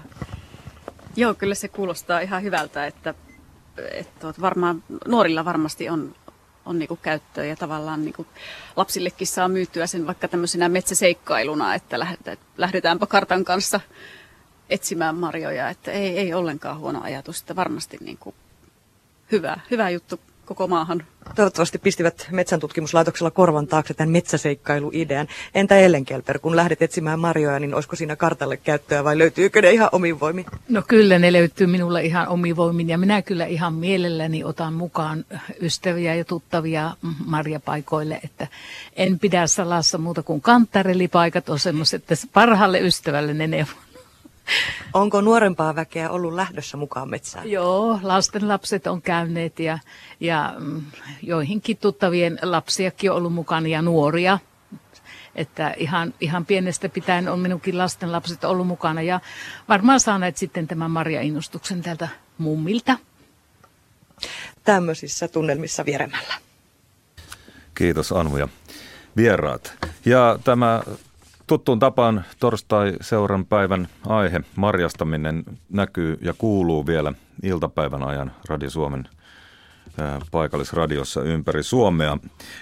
Joo, 1.15 1.33
kyllä 1.33 1.55
se 1.55 1.67
kuulostaa 1.67 2.19
ihan 2.19 2.43
hyvältä, 2.43 2.85
että, 2.87 3.13
että 3.77 4.33
varmaan 4.41 4.83
nuorilla 5.07 5.45
varmasti 5.45 5.89
on 5.89 6.15
on 6.67 6.79
niin 6.79 6.87
kuin 6.87 6.99
käyttöä 7.03 7.45
ja 7.45 7.55
tavallaan 7.55 8.05
niin 8.05 8.13
kuin 8.13 8.27
lapsillekin 8.75 9.27
saa 9.27 9.47
myytyä 9.47 9.87
sen 9.87 10.07
vaikka 10.07 10.27
tämmöisenä 10.27 10.69
metsäseikkailuna, 10.69 11.75
että 11.75 11.99
lähdetäänpä 12.57 13.05
kartan 13.05 13.45
kanssa 13.45 13.79
etsimään 14.69 15.15
marjoja, 15.15 15.69
että 15.69 15.91
ei, 15.91 16.17
ei 16.19 16.33
ollenkaan 16.33 16.79
huono 16.79 17.01
ajatus, 17.01 17.39
että 17.41 17.55
varmasti 17.55 17.97
niin 18.01 18.17
kuin 18.17 18.35
hyvä, 19.31 19.59
hyvä 19.71 19.89
juttu 19.89 20.19
koko 20.47 20.67
maahan. 20.67 21.03
Toivottavasti 21.35 21.77
pistivät 21.77 22.27
metsäntutkimuslaitoksella 22.31 23.31
korvan 23.31 23.67
taakse 23.67 23.93
tämän 23.93 24.09
metsäseikkailuidean. 24.09 25.27
Entä 25.55 25.77
Ellen 25.77 26.05
Kelper, 26.05 26.39
kun 26.39 26.55
lähdet 26.55 26.81
etsimään 26.81 27.19
marjoja, 27.19 27.59
niin 27.59 27.73
olisiko 27.73 27.95
siinä 27.95 28.15
kartalle 28.15 28.57
käyttöä 28.57 29.03
vai 29.03 29.17
löytyykö 29.17 29.61
ne 29.61 29.71
ihan 29.71 29.89
omin 29.91 30.19
voimin? 30.19 30.45
No 30.69 30.83
kyllä 30.87 31.19
ne 31.19 31.33
löytyy 31.33 31.67
minulle 31.67 32.05
ihan 32.05 32.27
omin 32.27 32.55
voimin 32.55 32.89
ja 32.89 32.97
minä 32.97 33.21
kyllä 33.21 33.45
ihan 33.45 33.73
mielelläni 33.73 34.43
otan 34.43 34.73
mukaan 34.73 35.25
ystäviä 35.61 36.15
ja 36.15 36.25
tuttavia 36.25 36.95
marjapaikoille, 37.25 38.19
että 38.23 38.47
en 38.95 39.19
pidä 39.19 39.47
salassa 39.47 39.97
muuta 39.97 40.23
kuin 40.23 40.41
kanttarelipaikat 40.41 41.49
on 41.49 41.59
semmoiset, 41.59 42.11
että 42.11 42.27
parhaalle 42.33 42.79
ystävälle 42.79 43.33
ne 43.33 43.47
neuvon. 43.47 43.86
Onko 44.93 45.21
nuorempaa 45.21 45.75
väkeä 45.75 46.09
ollut 46.09 46.33
lähdössä 46.33 46.77
mukaan 46.77 47.09
metsään? 47.09 47.51
Joo, 47.51 47.99
lasten 48.03 48.47
lapset 48.47 48.87
on 48.87 49.01
käyneet 49.01 49.59
ja, 49.59 49.79
ja 50.19 50.53
mm, 50.59 50.81
joihinkin 51.21 51.77
tuttavien 51.77 52.39
lapsiakin 52.41 53.11
on 53.11 53.17
ollut 53.17 53.33
mukana 53.33 53.67
ja 53.67 53.81
nuoria. 53.81 54.39
Että 55.35 55.73
ihan, 55.77 56.13
ihan 56.21 56.45
pienestä 56.45 56.89
pitäen 56.89 57.29
on 57.29 57.39
minunkin 57.39 57.77
lasten 57.77 58.11
lapset 58.11 58.43
ollut 58.43 58.67
mukana 58.67 59.01
ja 59.01 59.19
varmaan 59.69 59.99
saaneet 59.99 60.37
sitten 60.37 60.67
tämän 60.67 60.91
Maria-innostuksen 60.91 61.81
täältä 61.81 62.07
mummilta. 62.37 62.97
Tämmöisissä 64.63 65.27
tunnelmissa 65.27 65.85
vieremällä. 65.85 66.33
Kiitos 67.75 68.11
Anu 68.11 68.37
ja 68.37 68.47
vieraat. 69.17 69.73
Ja 70.05 70.39
tämä 70.43 70.83
tuttuun 71.47 71.79
tapaan 71.79 72.25
torstai-seuran 72.39 73.45
päivän 73.45 73.87
aihe, 74.07 74.41
marjastaminen, 74.55 75.43
näkyy 75.69 76.17
ja 76.21 76.33
kuuluu 76.37 76.85
vielä 76.85 77.13
iltapäivän 77.43 78.03
ajan 78.03 78.31
Radio 78.49 78.69
Suomen 78.69 79.09
paikallisradiossa 80.31 81.21
ympäri 81.21 81.63
Suomea. 81.63 82.17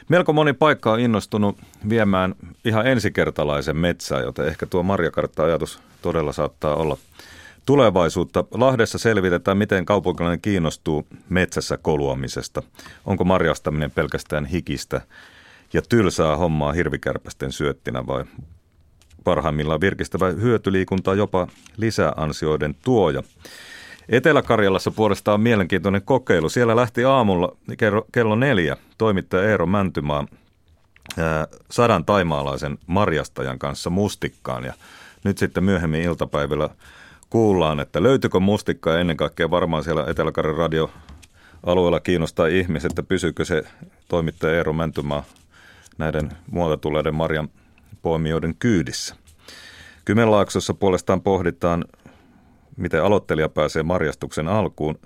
Melko 0.10 0.34
moni 0.34 0.54
paikka 0.54 0.91
on 0.91 1.00
innostunut 1.00 1.58
viemään 1.89 2.36
ihan 2.65 2.88
ensikertalaisen 2.88 3.78
metsää, 3.78 4.21
joten 4.21 4.48
ehkä 4.48 4.65
tuo 4.65 4.84
marjakartta-ajatus 4.84 5.80
todella 6.02 6.34
saattaa 6.34 6.76
olla 6.76 6.98
tulevaisuutta. 7.65 8.43
Lahdessa 8.52 8.98
selvitetään, 8.98 9.58
miten 9.58 9.86
kaupunkilainen 9.86 10.41
kiinnostuu 10.41 11.08
metsässä 11.30 11.78
koluamisesta. 11.78 12.63
Onko 13.06 13.24
marjastaminen 13.24 13.91
pelkästään 13.91 14.45
hikistä 14.45 15.02
ja 15.74 15.82
tylsää 15.89 16.38
hommaa 16.38 16.74
hirvikärpästen 16.74 17.52
syöttinä 17.52 18.08
vai 18.08 18.24
parhaimmillaan 19.26 19.82
virkistävä 19.82 20.28
hyötyliikunta 20.28 21.14
jopa 21.14 21.48
lisäansioiden 21.78 22.76
tuoja. 22.84 23.24
Etelä-Karjalassa 24.10 24.92
puolestaan 24.92 25.42
mielenkiintoinen 25.42 26.02
kokeilu. 26.02 26.50
Siellä 26.50 26.76
lähti 26.76 27.06
aamulla 27.06 27.58
kello 28.12 28.36
neljä 28.36 28.78
toimittaja 28.98 29.50
Eero 29.50 29.66
Mäntymaa 29.66 30.28
sadan 31.72 32.06
taimaalaisen 32.06 32.78
marjastajan 32.88 33.60
kanssa 33.60 33.90
mustikkaan. 33.90 34.64
Ja 34.64 34.74
nyt 35.24 35.38
sitten 35.38 35.64
myöhemmin 35.64 36.02
iltapäivällä 36.02 36.70
kuullaan, 37.30 37.80
että 37.80 38.04
löytyykö 38.04 38.40
mustikkaa 38.40 39.00
ennen 39.00 39.18
kaikkea 39.18 39.52
varmaan 39.52 39.84
siellä 39.84 40.06
etelä 40.08 40.32
radio 40.58 40.92
alueella 41.64 42.00
kiinnostaa 42.00 42.48
ihmiset, 42.48 42.92
että 42.92 43.04
pysyykö 43.04 43.46
se 43.46 43.64
toimittaja 44.08 44.54
Eero 44.54 44.74
Mäntymaa 44.74 45.24
näiden 45.98 46.32
muualta 46.52 46.78
tuleiden 46.78 47.16
marjan 47.16 47.50
poimijoiden 48.02 48.56
kyydissä. 48.56 49.16
Kymenlaaksossa 50.06 50.74
puolestaan 50.74 51.22
pohditaan 51.22 51.86
miten 52.78 53.04
aloittelija 53.04 53.50
pääsee 53.50 53.84
marjastuksen 53.84 54.48
alkuun, 54.48 55.00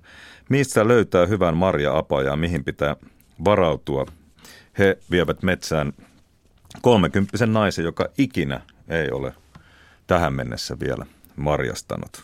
mistä 0.49 0.87
löytää 0.87 1.25
hyvän 1.25 1.57
marja-apaa 1.57 2.21
ja 2.21 2.35
mihin 2.35 2.63
pitää 2.63 2.95
varautua. 3.45 4.05
He 4.79 4.97
vievät 5.11 5.43
metsään 5.43 5.93
kolmekymppisen 6.81 7.53
naisen, 7.53 7.85
joka 7.85 8.05
ikinä 8.17 8.61
ei 8.87 9.11
ole 9.11 9.33
tähän 10.07 10.33
mennessä 10.33 10.79
vielä 10.79 11.05
marjastanut. 11.35 12.23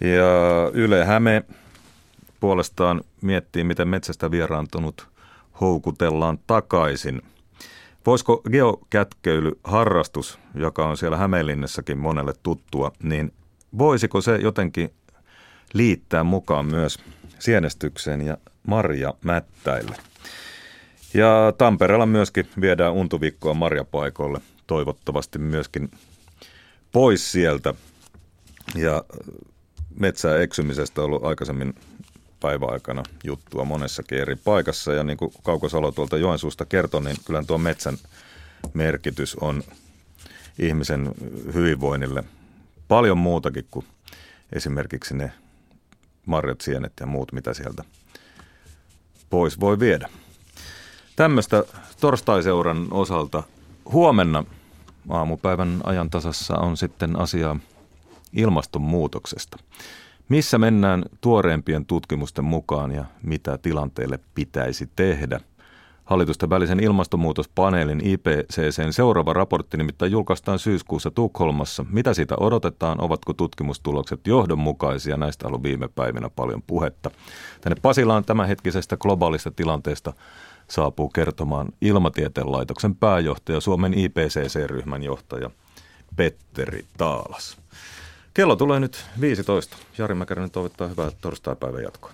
Ja 0.00 0.70
Yle 0.72 1.04
Häme 1.04 1.42
puolestaan 2.40 3.00
miettii, 3.20 3.64
miten 3.64 3.88
metsästä 3.88 4.30
vieraantunut 4.30 5.08
houkutellaan 5.60 6.38
takaisin. 6.46 7.22
Voisiko 8.06 8.42
geokätköily 8.50 9.52
harrastus, 9.64 10.38
joka 10.54 10.88
on 10.88 10.96
siellä 10.96 11.16
Hämeenlinnassakin 11.16 11.98
monelle 11.98 12.32
tuttua, 12.42 12.92
niin 13.02 13.32
voisiko 13.78 14.20
se 14.20 14.36
jotenkin 14.36 14.90
liittää 15.72 16.24
mukaan 16.24 16.66
myös 16.66 16.98
sienestykseen 17.38 18.26
ja 18.26 18.36
marja 18.66 19.14
mättäille. 19.24 19.96
Ja 21.14 21.52
Tampereella 21.58 22.06
myöskin 22.06 22.48
viedään 22.60 22.92
untuvikkoa 22.92 23.54
marjapaikoille, 23.54 24.40
toivottavasti 24.66 25.38
myöskin 25.38 25.90
pois 26.92 27.32
sieltä. 27.32 27.74
Ja 28.74 29.04
metsää 29.98 30.38
eksymisestä 30.38 31.00
on 31.00 31.04
ollut 31.04 31.24
aikaisemmin 31.24 31.74
päiväaikana 32.42 33.02
juttua 33.24 33.64
monessakin 33.64 34.18
eri 34.18 34.36
paikassa. 34.36 34.92
Ja 34.92 35.04
niin 35.04 35.18
kuin 35.18 35.32
Kaukosalo 35.42 35.92
tuolta 35.92 36.16
Joensuusta 36.16 36.64
kertoi, 36.64 37.02
niin 37.02 37.16
kyllä 37.24 37.42
tuo 37.46 37.58
metsän 37.58 37.98
merkitys 38.74 39.36
on 39.36 39.62
ihmisen 40.58 41.10
hyvinvoinnille 41.54 42.24
paljon 42.88 43.18
muutakin 43.18 43.66
kuin 43.70 43.86
esimerkiksi 44.52 45.16
ne 45.16 45.32
marjat, 46.26 46.60
sienet 46.60 46.92
ja 47.00 47.06
muut, 47.06 47.32
mitä 47.32 47.54
sieltä 47.54 47.84
pois 49.30 49.60
voi 49.60 49.78
viedä. 49.78 50.08
Tämmöistä 51.16 51.64
torstaiseuran 52.00 52.86
osalta 52.90 53.42
huomenna 53.92 54.44
aamupäivän 55.08 55.80
ajantasassa 55.84 56.58
on 56.58 56.76
sitten 56.76 57.18
asiaa 57.18 57.56
ilmastonmuutoksesta. 58.32 59.56
Missä 60.28 60.58
mennään 60.58 61.04
tuoreempien 61.20 61.86
tutkimusten 61.86 62.44
mukaan 62.44 62.92
ja 62.92 63.04
mitä 63.22 63.58
tilanteelle 63.58 64.18
pitäisi 64.34 64.90
tehdä– 64.96 65.40
Hallitusten 66.04 66.50
välisen 66.50 66.80
ilmastonmuutospaneelin 66.80 68.00
IPCCn 68.06 68.92
seuraava 68.92 69.32
raportti 69.32 69.76
nimittäin 69.76 70.12
julkaistaan 70.12 70.58
syyskuussa 70.58 71.10
Tukholmassa. 71.10 71.84
Mitä 71.90 72.14
siitä 72.14 72.34
odotetaan? 72.40 73.00
Ovatko 73.00 73.32
tutkimustulokset 73.32 74.26
johdonmukaisia? 74.26 75.16
Näistä 75.16 75.46
on 75.46 75.48
ollut 75.48 75.62
viime 75.62 75.88
päivinä 75.88 76.30
paljon 76.36 76.62
puhetta. 76.66 77.10
Tänne 77.60 77.76
Pasilaan 77.82 78.24
tämänhetkisestä 78.24 78.96
globaalista 78.96 79.50
tilanteesta 79.50 80.12
saapuu 80.68 81.08
kertomaan 81.08 81.68
Ilmatieteen 81.80 82.52
laitoksen 82.52 82.94
pääjohtaja, 82.94 83.60
Suomen 83.60 83.94
IPCC-ryhmän 83.94 85.02
johtaja 85.02 85.50
Petteri 86.16 86.84
Taalas. 86.98 87.56
Kello 88.34 88.56
tulee 88.56 88.80
nyt 88.80 89.04
15. 89.20 89.76
Jari 89.98 90.14
Mäkäränen 90.14 90.50
toivottaa 90.50 90.88
hyvää 90.88 91.10
torstaipäivän 91.20 91.82
jatkoa. 91.82 92.12